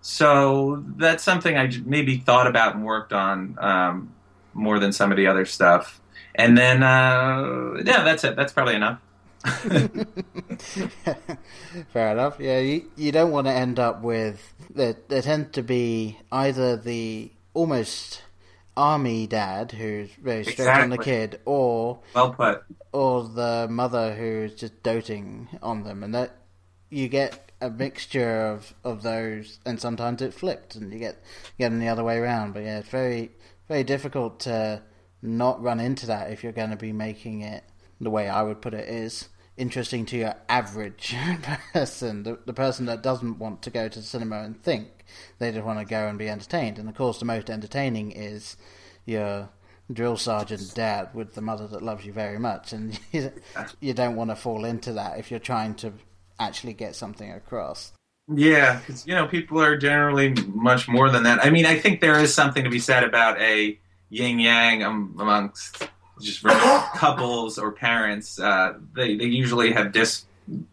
[0.00, 4.12] so that's something I maybe thought about and worked on um,
[4.52, 6.00] more than some of the other stuff.
[6.34, 8.36] And then, uh, yeah, that's it.
[8.36, 9.00] That's probably enough.
[11.92, 12.36] Fair enough.
[12.40, 14.96] Yeah, you, you don't want to end up with there.
[15.08, 18.22] There tend to be either the almost
[18.76, 20.82] army dad who's very strict exactly.
[20.82, 26.14] on the kid, or well put, or the mother who's just doting on them, and
[26.14, 26.36] that
[26.88, 31.22] you get a mixture of, of those, and sometimes it flips, and you get
[31.58, 32.54] get them the other way around.
[32.54, 33.30] But yeah, it's very
[33.68, 34.82] very difficult to
[35.24, 37.64] not run into that if you're going to be making it
[38.00, 41.14] the way I would put it is interesting to your average
[41.72, 44.88] person, the, the person that doesn't want to go to the cinema and think.
[45.38, 46.78] They just want to go and be entertained.
[46.78, 48.56] And of course, the most entertaining is
[49.04, 49.48] your
[49.92, 52.72] drill sergeant dad with the mother that loves you very much.
[52.72, 53.32] And you,
[53.80, 55.92] you don't want to fall into that if you're trying to
[56.38, 57.92] actually get something across.
[58.26, 61.44] Yeah, because you know people are generally much more than that.
[61.44, 63.78] I mean, I think there is something to be said about a
[64.10, 65.88] yin yang amongst
[66.20, 66.44] just
[66.94, 68.38] couples or parents.
[68.38, 70.24] Uh, they they usually have dis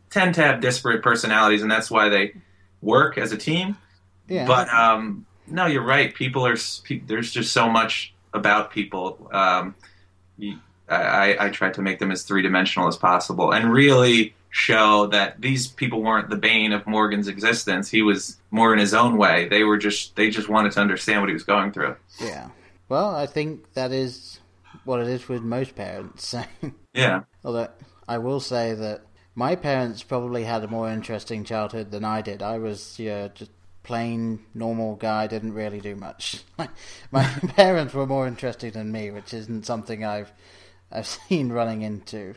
[0.10, 2.34] tend to have disparate personalities, and that's why they
[2.82, 3.78] work as a team.
[4.28, 4.46] Yeah.
[4.46, 6.14] But um, no, you're right.
[6.14, 6.58] People are
[7.06, 9.30] there's just so much about people.
[9.32, 9.76] Um,
[10.90, 15.40] I, I try to make them as three dimensional as possible, and really show that
[15.40, 17.90] these people weren't the bane of Morgan's existence.
[17.90, 19.48] He was more in his own way.
[19.48, 21.96] They were just they just wanted to understand what he was going through.
[22.20, 22.50] Yeah.
[22.92, 24.42] Well, I think that is
[24.84, 26.36] what it is with most parents.
[26.94, 27.22] yeah.
[27.42, 27.70] Although
[28.06, 32.44] I will say that my parents probably had a more interesting childhood than I did.
[32.44, 33.52] I was yeah, just
[33.84, 36.44] plain normal guy, didn't really do much.
[37.12, 37.24] my
[37.56, 40.34] parents were more interesting than me, which isn't something I've
[40.92, 42.34] I've seen running into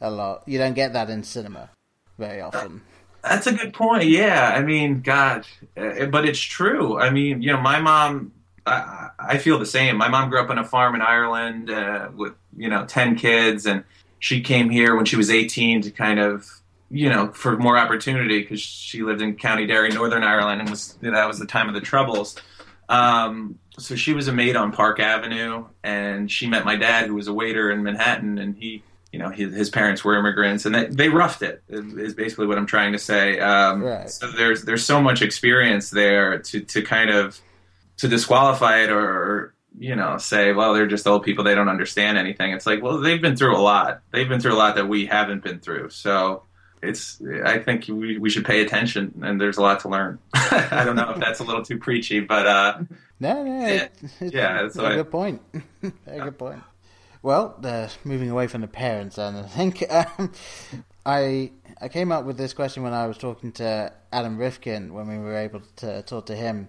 [0.00, 0.44] a lot.
[0.46, 1.68] You don't get that in cinema
[2.16, 2.80] very often.
[3.22, 4.04] That's a good point.
[4.04, 6.98] Yeah, I mean, God, eh, but it's true.
[6.98, 8.32] I mean, you know, my mom
[8.70, 9.96] I, I feel the same.
[9.96, 13.66] My mom grew up on a farm in Ireland uh, with you know ten kids,
[13.66, 13.84] and
[14.18, 16.46] she came here when she was eighteen to kind of
[16.90, 20.96] you know for more opportunity because she lived in County Derry, Northern Ireland, and was
[21.02, 22.36] that was the time of the Troubles.
[22.88, 27.14] Um, so she was a maid on Park Avenue, and she met my dad, who
[27.14, 30.72] was a waiter in Manhattan, and he you know his, his parents were immigrants and
[30.72, 34.08] they, they roughed it is basically what i'm trying to say um, Right.
[34.08, 37.40] so there's there's so much experience there to to kind of
[38.00, 42.18] to disqualify it or, you know say well they're just old people they don't understand
[42.18, 42.52] anything.
[42.52, 44.02] It's like well they've been through a lot.
[44.10, 45.90] They've been through a lot that we haven't been through.
[45.90, 46.42] So
[46.82, 50.18] it's i think we, we should pay attention and there's a lot to learn.
[50.34, 52.78] I don't know if that's a little too preachy but uh
[53.20, 55.42] No, no, it, it's Yeah, that's a good point.
[55.82, 56.62] Very good point.
[57.22, 60.32] Well, uh, moving away from the parents, and I think um,
[61.04, 65.06] I I came up with this question when I was talking to Adam Rifkin when
[65.06, 66.68] we were able to talk to him,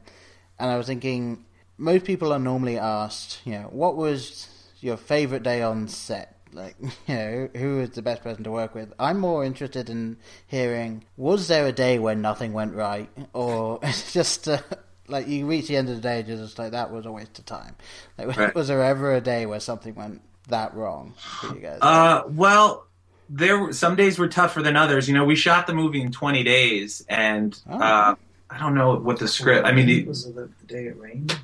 [0.61, 1.45] and I was thinking
[1.77, 4.47] most people are normally asked, you know, what was
[4.79, 6.37] your favorite day on set?
[6.53, 6.75] Like,
[7.07, 8.93] you know, who was the best person to work with?
[8.99, 13.09] I'm more interested in hearing, was there a day when nothing went right?
[13.33, 13.79] Or
[14.11, 14.59] just, uh,
[15.07, 17.39] like, you reach the end of the day, you're just like, that was a waste
[17.39, 17.75] of time.
[18.17, 18.53] Like, Right.
[18.55, 21.79] was there ever a day where something went that wrong for you guys?
[21.81, 22.85] Uh, well,
[23.29, 25.07] there were, some days were tougher than others.
[25.07, 27.79] You know, we shot the movie in 20 days, and Oh.
[27.79, 28.15] uh,
[28.51, 29.65] I don't know what the script.
[29.65, 31.31] I mean, the, was it the, the day it rained?
[31.31, 31.37] Is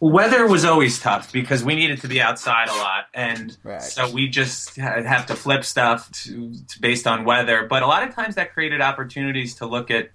[0.00, 3.80] weather was always tough because we needed to be outside a lot, and Right.
[3.82, 7.66] so we just have to flip stuff to, to based on weather.
[7.68, 10.10] But a lot of times that created opportunities to look at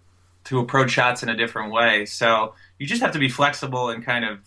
[0.45, 2.05] to approach shots in a different way.
[2.05, 4.39] So you just have to be flexible and kind of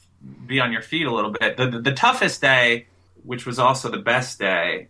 [0.46, 1.56] be on your feet a little bit.
[1.56, 2.86] The, the, the toughest day,
[3.24, 4.88] which was also the best day,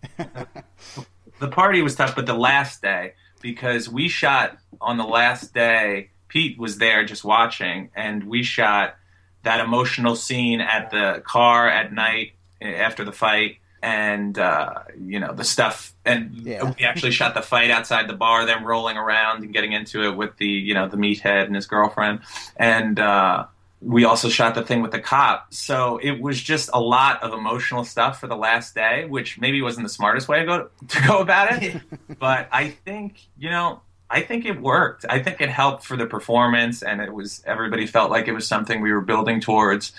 [1.39, 6.11] the party was tough, but the last day because we shot on the last day.
[6.29, 8.97] Pete was there just watching, and we shot
[9.43, 15.21] that emotional scene at the car at night eh, after the fight, and uh, you
[15.21, 15.93] know the stuff.
[16.05, 16.73] And Yeah.
[16.79, 20.17] we actually shot the fight outside the bar, them rolling around and getting into it
[20.17, 22.21] with the you know the meathead and his girlfriend,
[22.57, 22.99] and.
[22.99, 23.47] Uh,
[23.81, 25.55] we also shot the thing with the cop.
[25.55, 29.63] So it was just a lot of emotional stuff for the last day, which maybe
[29.63, 31.81] wasn't the smartest way to go to go about it.
[32.19, 35.05] but I think, you know, I think it worked.
[35.09, 38.47] I think it helped for the performance and it was everybody felt like it was
[38.47, 39.93] something we were building towards.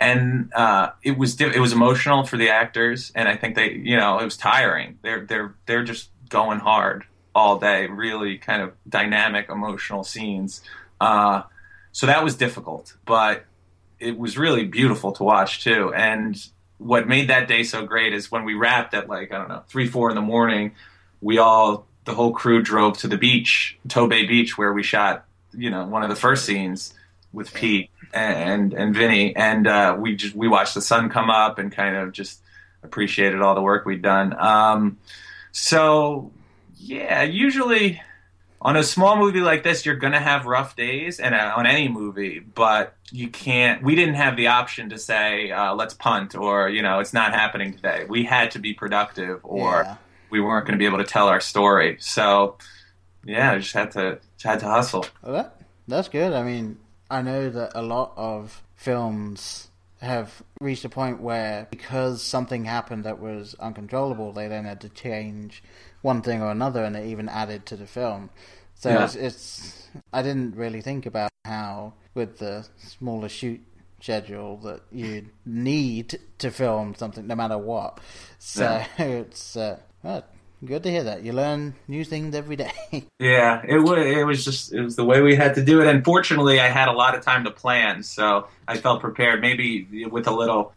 [0.00, 3.96] And uh, it was it was emotional for the actors and I think they, you
[3.96, 4.98] know, it was tiring.
[5.02, 10.60] They're they're they're just going hard all day, really kind of dynamic emotional scenes.
[11.00, 11.42] Uh,
[11.92, 13.44] so that was difficult, but
[13.98, 15.92] it was really beautiful to watch too.
[15.94, 16.40] And
[16.76, 19.64] what made that day so great is when we wrapped at like I don't know
[19.68, 20.72] three four in the morning,
[21.20, 25.70] we all the whole crew drove to the beach, Tobay Beach, where we shot you
[25.70, 26.94] know one of the first scenes
[27.32, 31.58] with Pete and and Vinny, and uh, we just we watched the sun come up
[31.58, 32.40] and kind of just
[32.82, 34.34] appreciated all the work we'd done.
[34.38, 34.98] Um,
[35.52, 36.32] so
[36.78, 38.00] yeah, usually
[38.60, 41.66] on a small movie like this, you're going to have rough days, and uh, on
[41.66, 43.82] any movie, but you can't.
[43.82, 47.34] We didn't have the option to say, uh, "Let's punt," or you know, "It's not
[47.34, 49.96] happening today." We had to be productive, or Yeah.
[50.30, 51.96] We weren't going to be able to tell our story.
[52.00, 52.56] So,
[53.24, 55.06] yeah, I just had to had to hustle.
[55.22, 56.32] Well, that that's good.
[56.32, 56.78] I mean,
[57.10, 59.68] I know that a lot of films
[60.00, 64.88] have reached a point where because something happened that was uncontrollable, they then had to
[64.88, 65.62] change
[66.02, 68.30] one thing or another, and it even added to the film.
[68.76, 69.04] So Yeah.
[69.04, 73.60] it's, it's I didn't really think about how with the smaller shoot
[74.00, 77.98] schedule that you need to film something no matter what.
[78.38, 80.24] So it's uh, well,
[80.64, 82.72] good to hear that you learn new things every day.
[83.20, 84.06] Yeah, it was.
[84.06, 85.88] It was just it was the way we had to do it.
[85.88, 89.40] And fortunately, I had a lot of time to plan, so I felt prepared.
[89.40, 90.72] Maybe with a little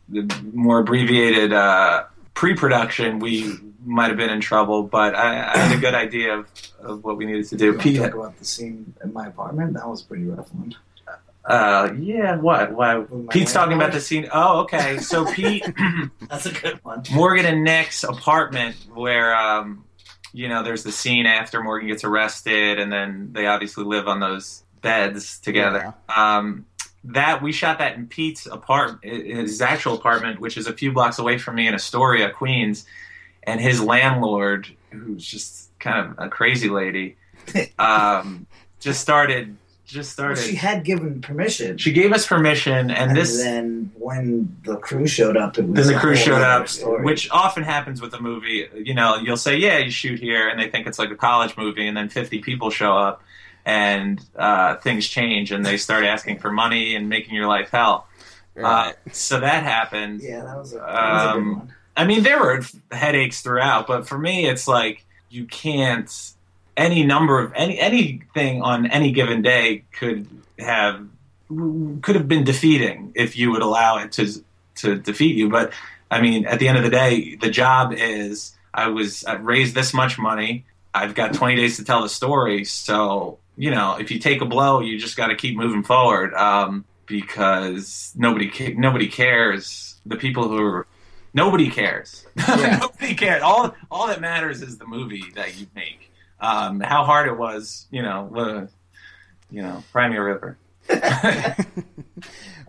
[0.51, 4.83] more abbreviated uh, pre-production, we might have been in trouble.
[4.83, 6.47] But I, I had a good idea of,
[6.79, 7.65] of what we needed to do.
[7.65, 9.75] You wanna Pete, talk about the scene in my apartment.
[9.75, 10.75] That was a pretty rough one.
[11.45, 12.73] Uh, yeah, what?
[12.73, 13.03] Why?
[13.29, 14.29] Pete's talking about the scene.
[14.31, 14.99] Oh, okay.
[14.99, 15.65] So Pete.
[16.29, 17.03] That's a good one.
[17.11, 19.85] Morgan and Nick's apartment where um,
[20.33, 24.19] you know there's the scene after Morgan gets arrested and then they obviously live on
[24.19, 25.93] those beds together.
[26.15, 26.65] Um,
[27.03, 31.17] that we shot that in Pete's apartment, his actual apartment, which is a few blocks
[31.17, 32.85] away from me in Astoria, Queens,
[33.41, 37.17] and his landlord, who's just kind of a crazy lady,
[37.79, 38.45] um,
[38.79, 39.57] just started
[39.91, 40.49] just Well, started.
[40.49, 41.77] she had given permission.
[41.77, 45.85] she gave us permission, and and this then when the crew showed up, it was
[45.87, 47.03] then the crew showed up, story.
[47.03, 48.67] which often happens with a movie.
[48.75, 51.55] You know, you'll say, "Yeah, you shoot here," and they think it's like a college
[51.57, 53.21] movie, and then fifty people show up,
[53.65, 58.07] and uh, things change, and they start asking for money and making your life hell.
[58.61, 60.21] Uh, so that happened.
[60.21, 61.73] yeah, that was a, that was a good um, one.
[61.95, 66.09] I mean, there were headaches throughout, but for me, it's like you can't.
[66.77, 71.05] Any number of any anything on any given day could have
[72.01, 74.43] could have been defeating if you would allow it to
[74.75, 75.49] to defeat you.
[75.49, 75.73] But
[76.09, 79.75] I mean, at the end of the day, the job is I was I raised
[79.75, 80.65] this much money.
[80.93, 82.65] I've got 20 days to tell the story.
[82.65, 86.33] So you know, if you take a blow, you just got to keep moving forward
[86.33, 89.99] um, because nobody nobody cares.
[90.05, 90.87] The people who are
[91.33, 92.25] nobody cares.
[92.47, 92.79] Yeah.
[92.81, 93.43] nobody cares.
[93.43, 96.10] All all that matters is the movie that you make.
[96.41, 98.67] Um, how hard it was, you know, uh,
[99.49, 100.57] you know, Cry Me a River.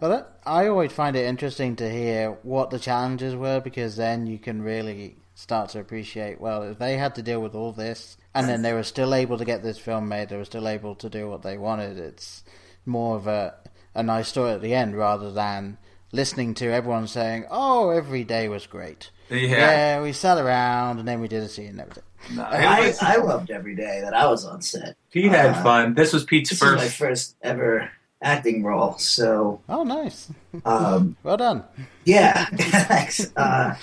[0.02, 4.26] Well, that, I always find it interesting to hear what the challenges were because then
[4.26, 6.40] you can really start to appreciate.
[6.40, 9.38] Well, if they had to deal with all this and then they were still able
[9.38, 11.98] to get this film made, they were still able to do what they wanted.
[11.98, 12.42] It's
[12.84, 13.54] more of a
[13.94, 15.78] a nice story at the end rather than
[16.10, 20.02] listening to everyone saying, "Oh, every day was great." Yeah.
[20.02, 22.02] we sat around and then we did a scene and everything.
[22.02, 24.96] No, it I, was- I loved every day that I was on set.
[25.10, 25.94] Pete had Uh, fun.
[25.94, 26.96] This was Pete's This is my first.
[26.96, 27.90] first ever
[28.22, 30.28] acting role, so Oh, nice.
[30.64, 31.64] um, Well done.
[32.04, 33.32] yeah, thanks.
[33.36, 33.74] Uh,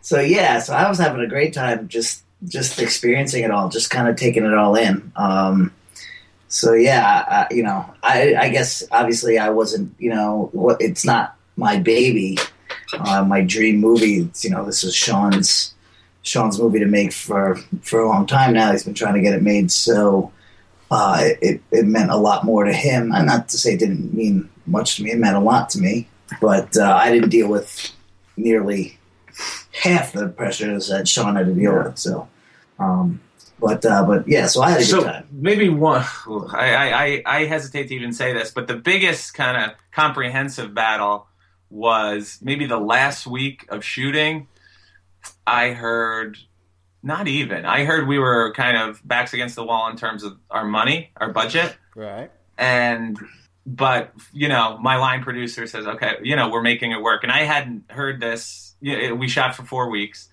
[0.00, 3.88] so yeah, so I was having a great time just just experiencing it all, just
[3.88, 5.10] kind of taking it all in.
[5.16, 5.72] Um,
[6.48, 11.04] so yeah, I, you know, I, I guess obviously I wasn't, you know, what it's
[11.06, 12.36] not my baby,
[12.98, 14.16] uh, my dream movie.
[14.18, 15.73] It's, you know, this was Sean's
[16.24, 18.72] Sean's movie to make for for a long time now.
[18.72, 20.32] He's been trying to get it made, so
[20.90, 23.12] uh, it it meant a lot more to him.
[23.12, 25.78] And not to say it didn't mean much to me; it meant a lot to
[25.78, 26.08] me.
[26.40, 27.92] But uh, I didn't deal with
[28.36, 28.98] nearly
[29.72, 31.98] half the pressures that Sean had to deal with.
[31.98, 32.26] So,
[32.78, 33.20] um,
[33.60, 35.28] but uh, but yeah, so I had a good time.
[35.30, 36.04] maybe one.
[36.52, 41.26] I, I, I hesitate to even say this, but the biggest kind of comprehensive battle
[41.68, 44.48] was maybe the last week of shooting.
[45.46, 46.38] I heard,
[47.02, 47.64] not even.
[47.66, 51.10] I heard we were kind of backs against the wall in terms of our money,
[51.16, 52.30] our budget, Right.
[52.58, 53.18] and
[53.66, 57.32] but you know, my line producer says, "Okay, you know, we're making it work," and
[57.32, 58.74] I hadn't heard this.
[58.82, 60.28] We shot for four weeks,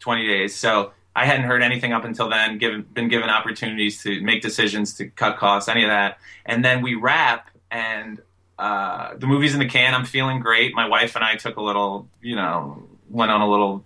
[0.00, 2.58] twenty days, so I hadn't heard anything up until then.
[2.58, 6.82] Given been given opportunities to make decisions to cut costs, any of that, and then
[6.82, 8.20] we wrap, and
[8.58, 9.94] uh, the movie's in the can.
[9.94, 10.72] I'm feeling great.
[10.74, 13.84] My wife and I took a little, you know, went on a little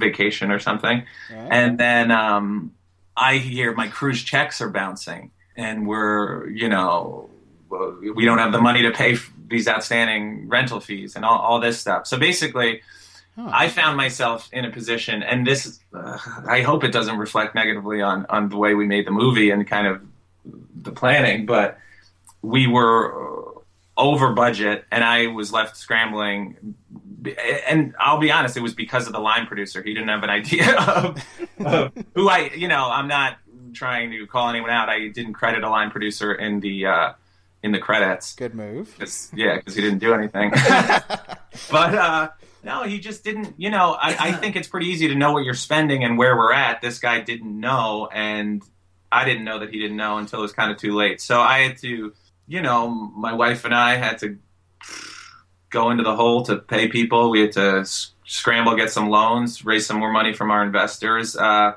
[0.00, 1.48] vacation or something, Right.
[1.50, 2.72] and then um,
[3.16, 7.30] I hear my crew's checks are bouncing, and we're, you know,
[8.16, 9.16] we don't have the money to pay
[9.48, 12.06] these outstanding rental fees and all, all this stuff.
[12.06, 12.80] So basically,
[13.36, 13.48] Huh.
[13.52, 18.02] I found myself in a position, and this, uh, I hope it doesn't reflect negatively
[18.02, 20.02] on, on the way we made the movie and kind of
[20.82, 21.78] the planning, but
[22.42, 23.62] we were
[23.96, 26.74] over budget, and I was left scrambling.
[27.68, 29.82] And I'll be honest, it was because of the line producer.
[29.82, 31.24] He didn't have an idea of,
[31.64, 33.36] of who I, you know, I'm not
[33.72, 34.88] trying to call anyone out.
[34.88, 37.12] I didn't credit a line producer in the uh,
[37.62, 38.34] in the credits.
[38.36, 38.94] Good move.
[38.98, 40.50] 'Cause- yeah, because he didn't do anything.
[41.70, 42.28] but uh,
[42.64, 43.54] no, he just didn't.
[43.58, 46.36] You know, I, I think it's pretty easy to know what you're spending and where
[46.36, 46.80] we're at.
[46.80, 48.62] This guy didn't know, and
[49.12, 51.20] I didn't know that he didn't know until it was kind of too late.
[51.20, 52.12] So I had to,
[52.48, 54.38] you know, my wife and I had to
[55.70, 57.30] go into the hole to pay people.
[57.30, 57.88] We had to
[58.26, 61.36] scramble, get some loans, raise some more money from our investors.
[61.36, 61.74] Uh,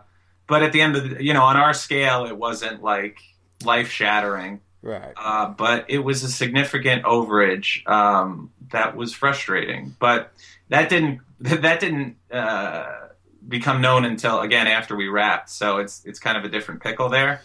[0.48, 3.18] but at the end of the, you know, on our scale, it wasn't like
[3.64, 5.14] life shattering Right.
[5.16, 9.96] uh, but it was a significant overage um, that was frustrating.
[9.98, 10.34] But
[10.68, 12.92] that didn't that didn't uh,
[13.48, 15.50] become known until again after we wrapped.
[15.50, 17.42] So it's it's kind of a different pickle there.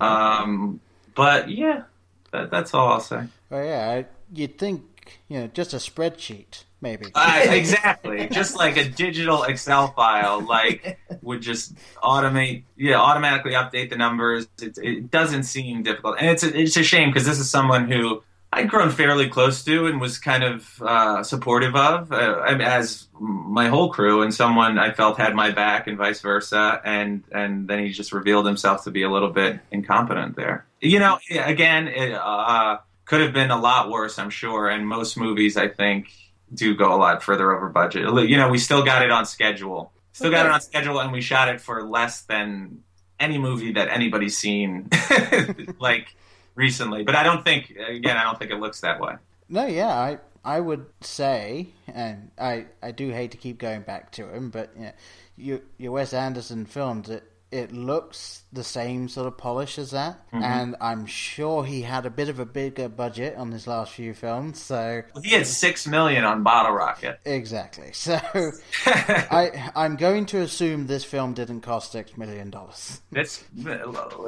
[0.00, 0.80] Um,
[1.16, 1.82] but yeah,
[2.30, 3.24] that, that's all I'll say.
[3.50, 4.84] Well, yeah, I, you'd think,
[5.28, 7.06] you know, just a spreadsheet, maybe.
[7.14, 13.90] Uh, exactly, just like a digital Excel file, like would just automate, yeah, automatically update
[13.90, 14.46] the numbers.
[14.60, 17.90] It, it doesn't seem difficult, and it's a, it's a shame because this is someone
[17.90, 23.06] who I'd grown fairly close to and was kind of uh, supportive of, uh, as
[23.20, 26.80] my whole crew, and someone I felt had my back, and vice versa.
[26.82, 30.66] And and then he just revealed himself to be a little bit incompetent there.
[30.80, 34.68] You know, again, it uh, could have been a lot worse, I'm sure.
[34.68, 36.12] And most movies, I think,
[36.52, 38.02] do go a lot further over budget.
[38.28, 39.92] You know, we still got it on schedule.
[40.12, 42.82] Still got it on schedule, and we shot it for less than
[43.18, 44.90] any movie that anybody's seen,
[45.80, 46.14] like
[46.54, 47.02] recently.
[47.02, 49.14] But I don't think, again, I don't think it looks that way.
[49.48, 54.12] No, yeah, I I would say, and I I do hate to keep going back
[54.12, 54.92] to him, but yeah,
[55.36, 60.26] you your Wes Anderson films it it looks the same sort of polish as that,
[60.28, 60.42] mm-hmm.
[60.42, 64.12] and I'm sure he had a bit of a bigger budget on his last few
[64.14, 67.20] films, so He had six million on Bottle Rocket.
[67.24, 67.92] exactly.
[67.92, 68.18] So
[68.86, 73.00] I I'm going to assume this film didn't cost six million dollars.
[73.10, 73.44] this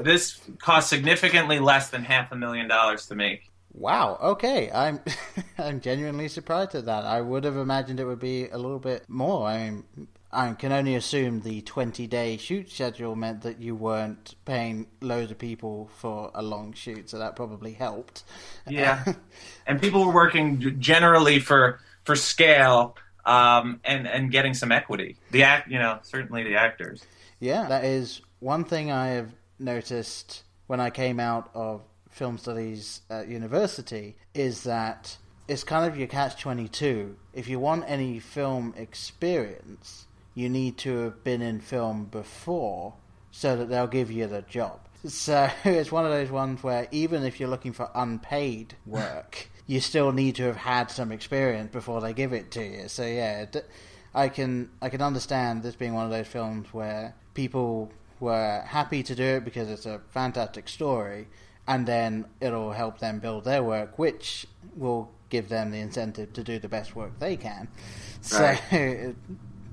[0.03, 3.51] this cost significantly less than half a million dollars to make.
[3.73, 4.19] Wow.
[4.21, 4.71] Okay.
[4.73, 5.01] I'm
[5.59, 7.05] I'm genuinely surprised at that.
[7.05, 9.47] I would have imagined it would be a little bit more.
[9.47, 9.85] I mean,
[10.33, 15.31] I can only assume the 20 day shoot schedule meant that you weren't paying loads
[15.31, 18.23] of people for a long shoot, so that probably helped.
[18.69, 19.05] Yeah,
[19.67, 25.17] and people were working generally for for scale um, and and getting some equity.
[25.33, 27.05] The act, you know, certainly the actors.
[27.41, 33.03] Yeah, that is one thing I have noticed when I came out of film studies
[33.11, 35.17] at university is that
[35.49, 37.17] it's kind of your catch 22.
[37.33, 42.95] If you want any film experience, you need to have been in film before
[43.31, 44.81] so that they'll give you the job.
[45.07, 49.81] So it's one of those ones where even if you're looking for unpaid work, you
[49.81, 52.89] still need to have had some experience before they give it to you.
[52.89, 53.47] So yeah,
[54.15, 59.03] I can I can understand this being one of those films where people were happy
[59.05, 61.29] to do it because it's a fantastic story,
[61.67, 66.43] and then it'll help them build their work, which will give them the incentive to
[66.43, 67.69] do the best work they can.
[68.21, 68.61] So right.
[68.73, 69.17] it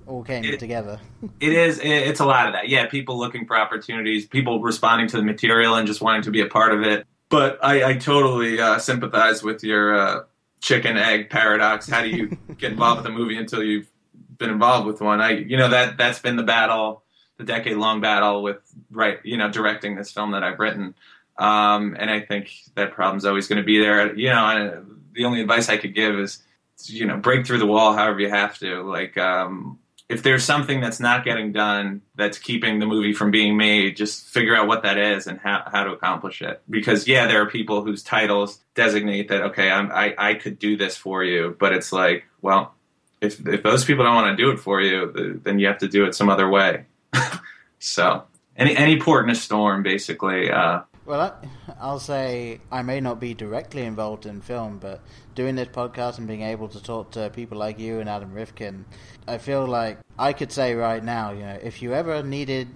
[0.07, 0.99] all came it, together.
[1.39, 1.79] it is.
[1.83, 2.69] It's a lot of that.
[2.69, 6.41] Yeah, people looking for opportunities, people responding to the material and just wanting to be
[6.41, 7.05] a part of it.
[7.29, 10.23] But I, I totally uh, sympathize with your uh,
[10.61, 11.89] chicken egg paradox.
[11.89, 13.91] How do you get involved with a movie until you've
[14.37, 15.19] been involved with one?
[15.19, 17.03] I, you know, that that's been the battle,
[17.37, 18.59] the decade long battle with
[18.91, 20.95] right, you know, directing this film that I've written.
[21.37, 24.15] Um, and I think that problem's always going to be there.
[24.15, 26.41] You know, and the only advice I could give is,
[26.85, 28.83] you know, break through the wall however you have to.
[28.83, 29.79] Like, um,
[30.09, 34.25] if there's something that's not getting done that's keeping the movie from being made, just
[34.27, 36.61] figure out what that is and how, how to accomplish it.
[36.69, 40.77] Because yeah, there are people whose titles designate that okay, I'm, I I could do
[40.77, 42.73] this for you, but it's like, well,
[43.19, 45.87] if if those people don't want to do it for you, then you have to
[45.87, 46.85] do it some other way.
[47.79, 48.23] so
[48.55, 50.49] any any port in a storm, basically.
[50.49, 51.39] Uh, well,
[51.79, 55.01] I'll say I may not be directly involved in film, but
[55.35, 58.85] doing this podcast and being able to talk to people like you and Adam Rifkin,
[59.25, 62.67] I feel like I could say right now, you know, if you ever needed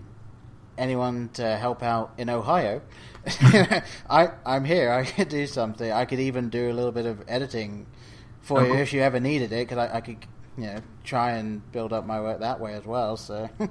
[0.77, 2.81] anyone to help out in Ohio,
[4.09, 4.93] I I'm here.
[4.93, 5.91] I could do something.
[5.91, 7.85] I could even do a little bit of editing
[8.39, 10.25] for you if you ever needed it, because I, I could,
[10.57, 13.17] you know, try and build up my work that way as well.
[13.17, 13.49] So.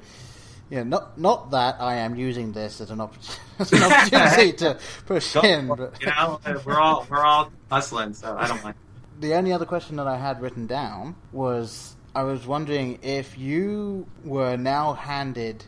[0.71, 3.17] Yeah, not not that I am using this as an, op-
[3.59, 8.37] as an opportunity to push in, but you know, we're all we're all hustling, so
[8.39, 8.77] I don't mind.
[9.19, 14.07] The only other question that I had written down was I was wondering if you
[14.25, 15.65] were now handed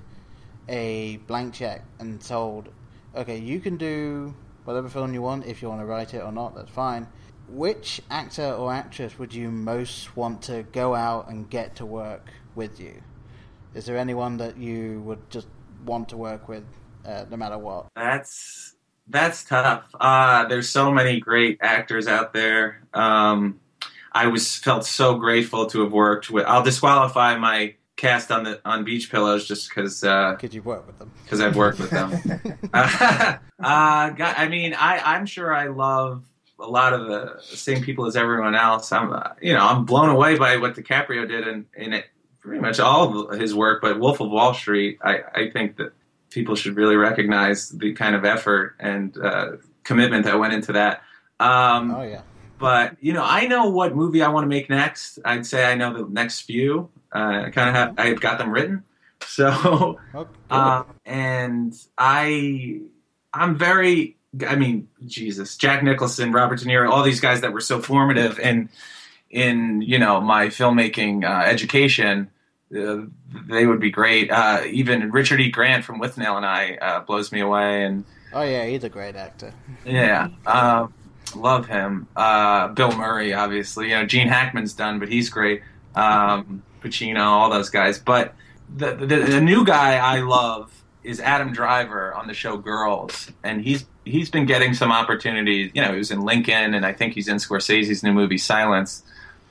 [0.69, 2.69] a blank check and told,
[3.15, 4.35] okay, you can do
[4.65, 7.09] whatever film you want if you want to write it or not, that's fine.
[7.49, 12.31] Which actor or actress would you most want to go out and get to work
[12.55, 13.03] with you?
[13.75, 15.47] Is there anyone that you would just
[15.85, 16.65] want to work with,
[17.07, 17.87] uh, no matter what?
[17.97, 18.75] That's
[19.09, 19.85] that's tough.
[19.99, 22.83] Uh, there's so many great actors out there.
[22.95, 23.61] Um,
[24.13, 26.45] I was felt so grateful to have worked with.
[26.47, 30.05] I'll disqualify my cast on the on Beach Pillows just because.
[30.05, 31.11] Uh, Could you work with them?
[31.25, 32.13] Because I've worked with them.
[32.75, 36.25] uh, I mean, I I'm sure I love
[36.59, 38.93] a lot of the same people as everyone else.
[38.93, 42.07] I'm, uh, you know, I'm blown away by what DiCaprio did in, in it
[42.43, 45.93] pretty much all of his work, but Wolf of Wall Street, I, I think that
[46.31, 49.53] people should really recognize the kind of effort and uh,
[49.85, 51.03] commitment that went into that.
[51.39, 52.23] Um, oh yeah.
[52.59, 55.19] But you know, I know what movie I want to make next.
[55.25, 56.91] I'd say I know the next few.
[57.11, 58.85] Uh, kind of have I've got them written.
[59.25, 62.81] So, oh, uh, and I,
[63.33, 64.17] I'm very.
[64.45, 68.41] I mean, Jesus, Jack Nicholson, Robert De Niro, all these guys that were so formative
[68.41, 68.69] and
[69.33, 72.31] in you know my filmmaking uh, education,
[72.77, 72.99] uh,
[73.49, 74.31] they would be great.
[74.31, 75.51] Uh, even Richard E.
[75.51, 77.85] Grant from Withnail and I uh, blows me away.
[77.85, 79.53] And oh yeah, he's a great actor.
[79.85, 80.93] yeah, um,
[81.35, 82.07] love him.
[82.15, 83.89] Uh, Bill Murray, obviously.
[83.89, 85.63] You know, Gene Hackman's done, but he's great.
[85.95, 87.99] Um, Pacino, all those guys.
[87.99, 88.35] But
[88.75, 93.63] the, the, the new guy I love is Adam Driver on the show Girls, and
[93.63, 95.71] he's he's been getting some opportunities.
[95.75, 99.03] You know, he was in Lincoln, and I think he's in Scorsese's new movie Silence.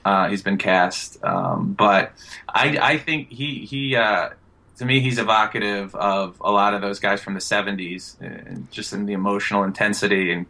[0.04, 2.14] Uh, he's been cast, um, but
[2.50, 4.30] I, I think he he uh,
[4.78, 8.94] to me he's evocative of a lot of those guys from the '70s, and just
[8.94, 10.46] in the emotional intensity and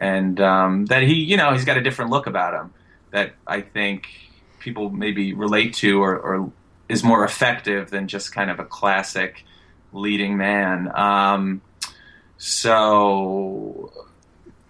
[0.00, 2.72] and um, that he you know he's got a different look about him
[3.10, 4.08] that I think
[4.58, 6.52] people maybe relate to or, or
[6.88, 9.44] is more effective than just kind of a classic
[9.92, 10.90] leading man.
[10.94, 11.62] Um,
[12.38, 13.92] so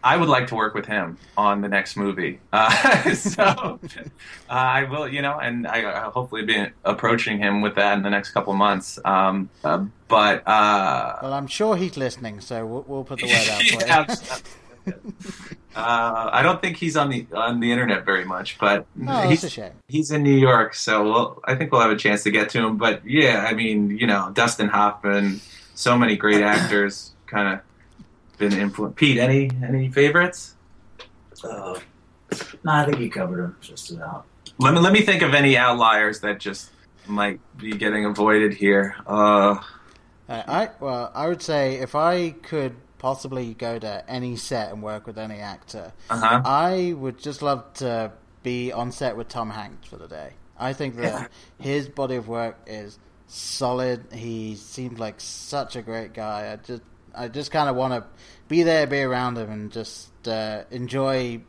[0.02, 2.40] I would like to work with him on the next movie.
[2.52, 7.74] Uh, so uh, I will, you know, and I will hopefully be approaching him with
[7.76, 8.98] that in the next couple months.
[9.04, 13.88] Um, uh, but uh, well, I'm sure he's listening, so we'll, we'll put the word
[13.88, 14.26] out for
[14.86, 14.96] yeah,
[15.76, 19.42] Uh, I don't think he's on the on the internet very much, but Oh, he's,
[19.42, 19.72] that's a shame.
[19.86, 22.58] he's in New York, so we'll, I think we'll have a chance to get to
[22.66, 22.76] him.
[22.76, 25.40] But yeah, I mean, you know, Dustin Hoffman,
[25.76, 27.60] so many great actors, kind of
[28.40, 28.96] been influenced.
[28.96, 30.56] Pete, any any favorites?
[31.44, 31.78] Uh,
[32.64, 34.26] no, I think you covered them just about.
[34.58, 36.70] Let me let me think of any outliers that just
[37.06, 38.96] might be getting avoided here.
[39.06, 39.60] Uh,
[40.28, 45.06] I well, I would say if I could possibly go to any set and work
[45.06, 46.42] with any actor, uh-huh.
[46.44, 48.12] I would just love to
[48.42, 50.32] be on set with Tom Hanks for the day.
[50.58, 54.04] I think that his body of work is solid.
[54.12, 56.52] He seems like such a great guy.
[56.52, 56.82] I just,
[57.14, 58.04] I just kind of want to
[58.48, 61.40] be there, be around him, and just uh, enjoy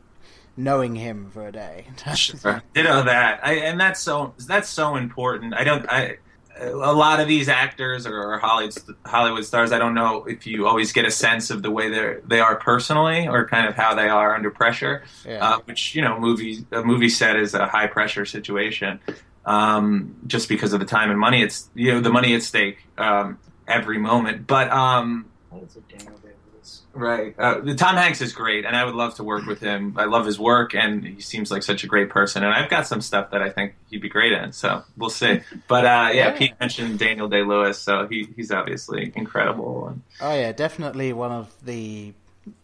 [0.57, 1.87] knowing him for a day.
[2.15, 2.61] Sure.
[2.73, 3.39] Ditto that.
[3.45, 5.53] I, and that's so that's so important.
[5.53, 5.89] I don't.
[5.89, 6.17] I
[6.59, 9.71] a lot of these actors or Hollywood Hollywood stars.
[9.71, 12.55] I don't know if you always get a sense of the way they they are
[12.55, 15.03] personally or kind of how they are under pressure.
[15.25, 15.45] Yeah.
[15.45, 18.99] Uh, which you know, movie a movie set is a high pressure situation.
[19.45, 22.77] Um, just because of the time and money, it's you know the money at stake
[22.97, 24.45] um, every moment.
[24.45, 26.81] But um, What is it, Daniel Day-Lewis?
[26.93, 27.37] Right.
[27.37, 29.95] Uh, the Tom Hanks is great, and I would love to work with him.
[29.97, 32.43] I love his work, and he seems like such a great person.
[32.43, 34.53] And I've got some stuff that I think he'd be great in.
[34.53, 35.41] So we'll see.
[35.67, 36.37] But uh, yeah, Yeah.
[36.37, 39.87] Pete mentioned Daniel Day Lewis, so he, he's obviously incredible.
[39.87, 42.13] And oh yeah, definitely one of the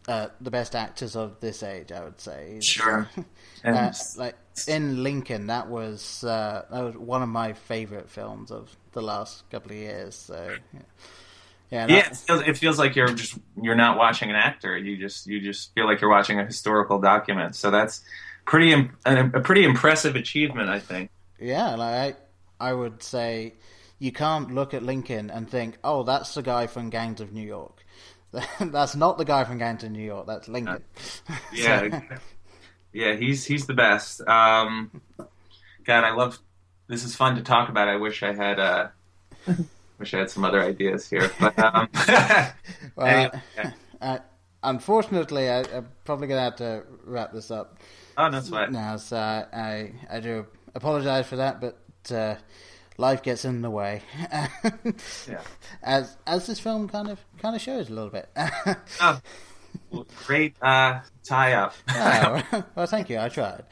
[0.08, 1.92] uh, the best actors of this age.
[1.92, 2.52] I would say.
[2.54, 3.10] He's- sure.
[3.64, 4.36] And Uh, like
[4.68, 9.50] in Lincoln, that was uh, that was one of my favorite films of the last
[9.50, 10.14] couple of years.
[10.16, 10.80] So yeah,
[11.72, 14.78] yeah, it feels, it feels like you're just you're not watching an actor.
[14.78, 17.56] You just you just feel like you're watching a historical document.
[17.56, 18.02] So that's
[18.46, 18.74] pretty
[19.06, 21.10] a pretty impressive achievement, I think.
[21.40, 21.76] yeah.
[21.76, 22.18] Like
[22.60, 23.54] I, I would say,
[24.00, 27.46] you can't look at Lincoln and think, "Oh, that's the guy from Gangs of New
[27.46, 27.84] York."
[28.60, 30.28] that's not the guy from Gangs of New York.
[30.28, 30.84] That's Lincoln.
[31.54, 32.02] Yeah,
[32.94, 34.22] yeah, he's he's the best.
[34.22, 35.02] Um,
[35.84, 36.40] God, I love.
[36.88, 37.90] This is fun to talk about.
[37.90, 38.60] I wish I had.
[38.60, 38.88] Uh,
[40.00, 41.90] wish I had some other ideas here, but um,
[42.96, 43.72] Well, anyway, yeah.
[44.02, 44.20] uh,
[44.64, 47.80] unfortunately, I, I'm probably gonna have to wrap this up
[48.18, 48.72] oh, that's what.
[48.72, 48.98] now.
[48.98, 50.46] So I I do
[50.76, 51.78] apologize for that, but
[52.12, 52.36] uh,
[52.98, 54.02] life gets in the way.
[55.28, 55.42] Yeah.
[55.84, 58.30] As as this film kind of kind of shows a little bit.
[59.00, 59.22] Oh,
[59.92, 61.76] well, great uh, tie up.
[61.90, 63.20] Oh, well, thank you.
[63.20, 63.64] I tried.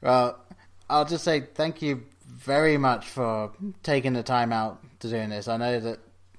[0.00, 0.38] well,
[0.88, 2.04] I'll just say thank you
[2.44, 5.48] very much for taking the time out to doing this.
[5.48, 5.98] I know that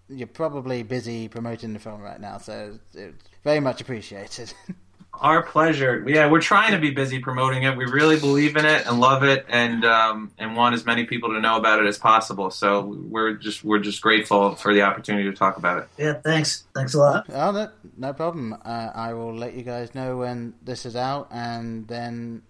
[0.10, 4.54] you're probably busy promoting the film right now, so it's very much appreciated.
[5.22, 6.04] Our pleasure.
[6.06, 7.78] Yeah, we're trying to be busy promoting it.
[7.78, 11.30] We really believe in it and love it, and um, and want as many people
[11.30, 12.52] to know about it as possible.
[12.52, 15.88] So we're just we're just grateful for the opportunity to talk about it.
[15.98, 16.66] Yeah, thanks.
[16.76, 17.28] Thanks a lot.
[17.30, 18.58] oh, no, no problem.
[18.66, 22.42] Uh, I will let you guys know when this is out, and then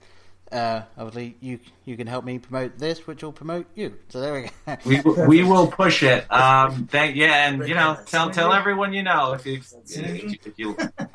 [0.51, 3.97] uh, obviously you you can help me promote this, which will promote you.
[4.09, 4.77] So there we go.
[4.85, 6.31] We we will push it.
[6.31, 10.77] Um, thank yeah, and you know, tell tell everyone you know if you, if you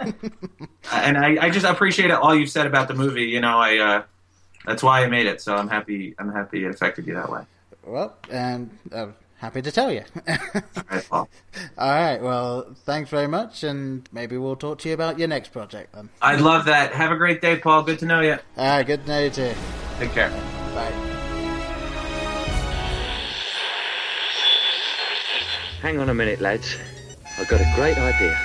[0.93, 3.25] and I, I just appreciate it all you've said about the movie.
[3.25, 4.03] You know, I uh,
[4.67, 5.41] that's why I made it.
[5.41, 6.15] So I'm happy.
[6.19, 7.43] I'm happy it affected you that way.
[7.85, 10.03] well, and I'm happy to tell you.
[10.29, 10.35] All
[10.91, 11.29] right, Paul.
[11.79, 12.23] All right.
[12.23, 16.11] Well, thanks very much, and maybe we'll talk to you about your next project then.
[16.23, 16.93] I'd love that.
[16.93, 17.83] Have a great day, Paul.
[17.83, 18.37] Good to know you.
[18.57, 18.87] All right.
[18.87, 19.53] Good to know you too.
[19.99, 20.31] Take care.
[20.75, 20.93] Bye.
[25.81, 26.77] Hang on a minute, lads.
[27.39, 28.39] I've got a great idea.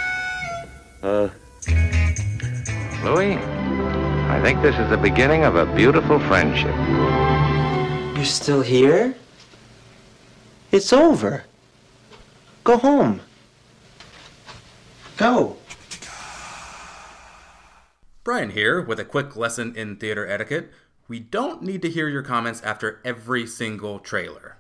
[1.04, 1.30] Uh,
[3.04, 6.74] Louis, I think this is the beginning of a beautiful friendship.
[8.16, 9.14] You're still here?
[10.76, 11.46] It's over.
[12.66, 13.22] Go home.
[15.16, 15.56] Go.
[18.26, 20.74] Brian here with a quick lesson in theater etiquette.
[21.08, 24.58] We don't need to hear your comments after every single trailer.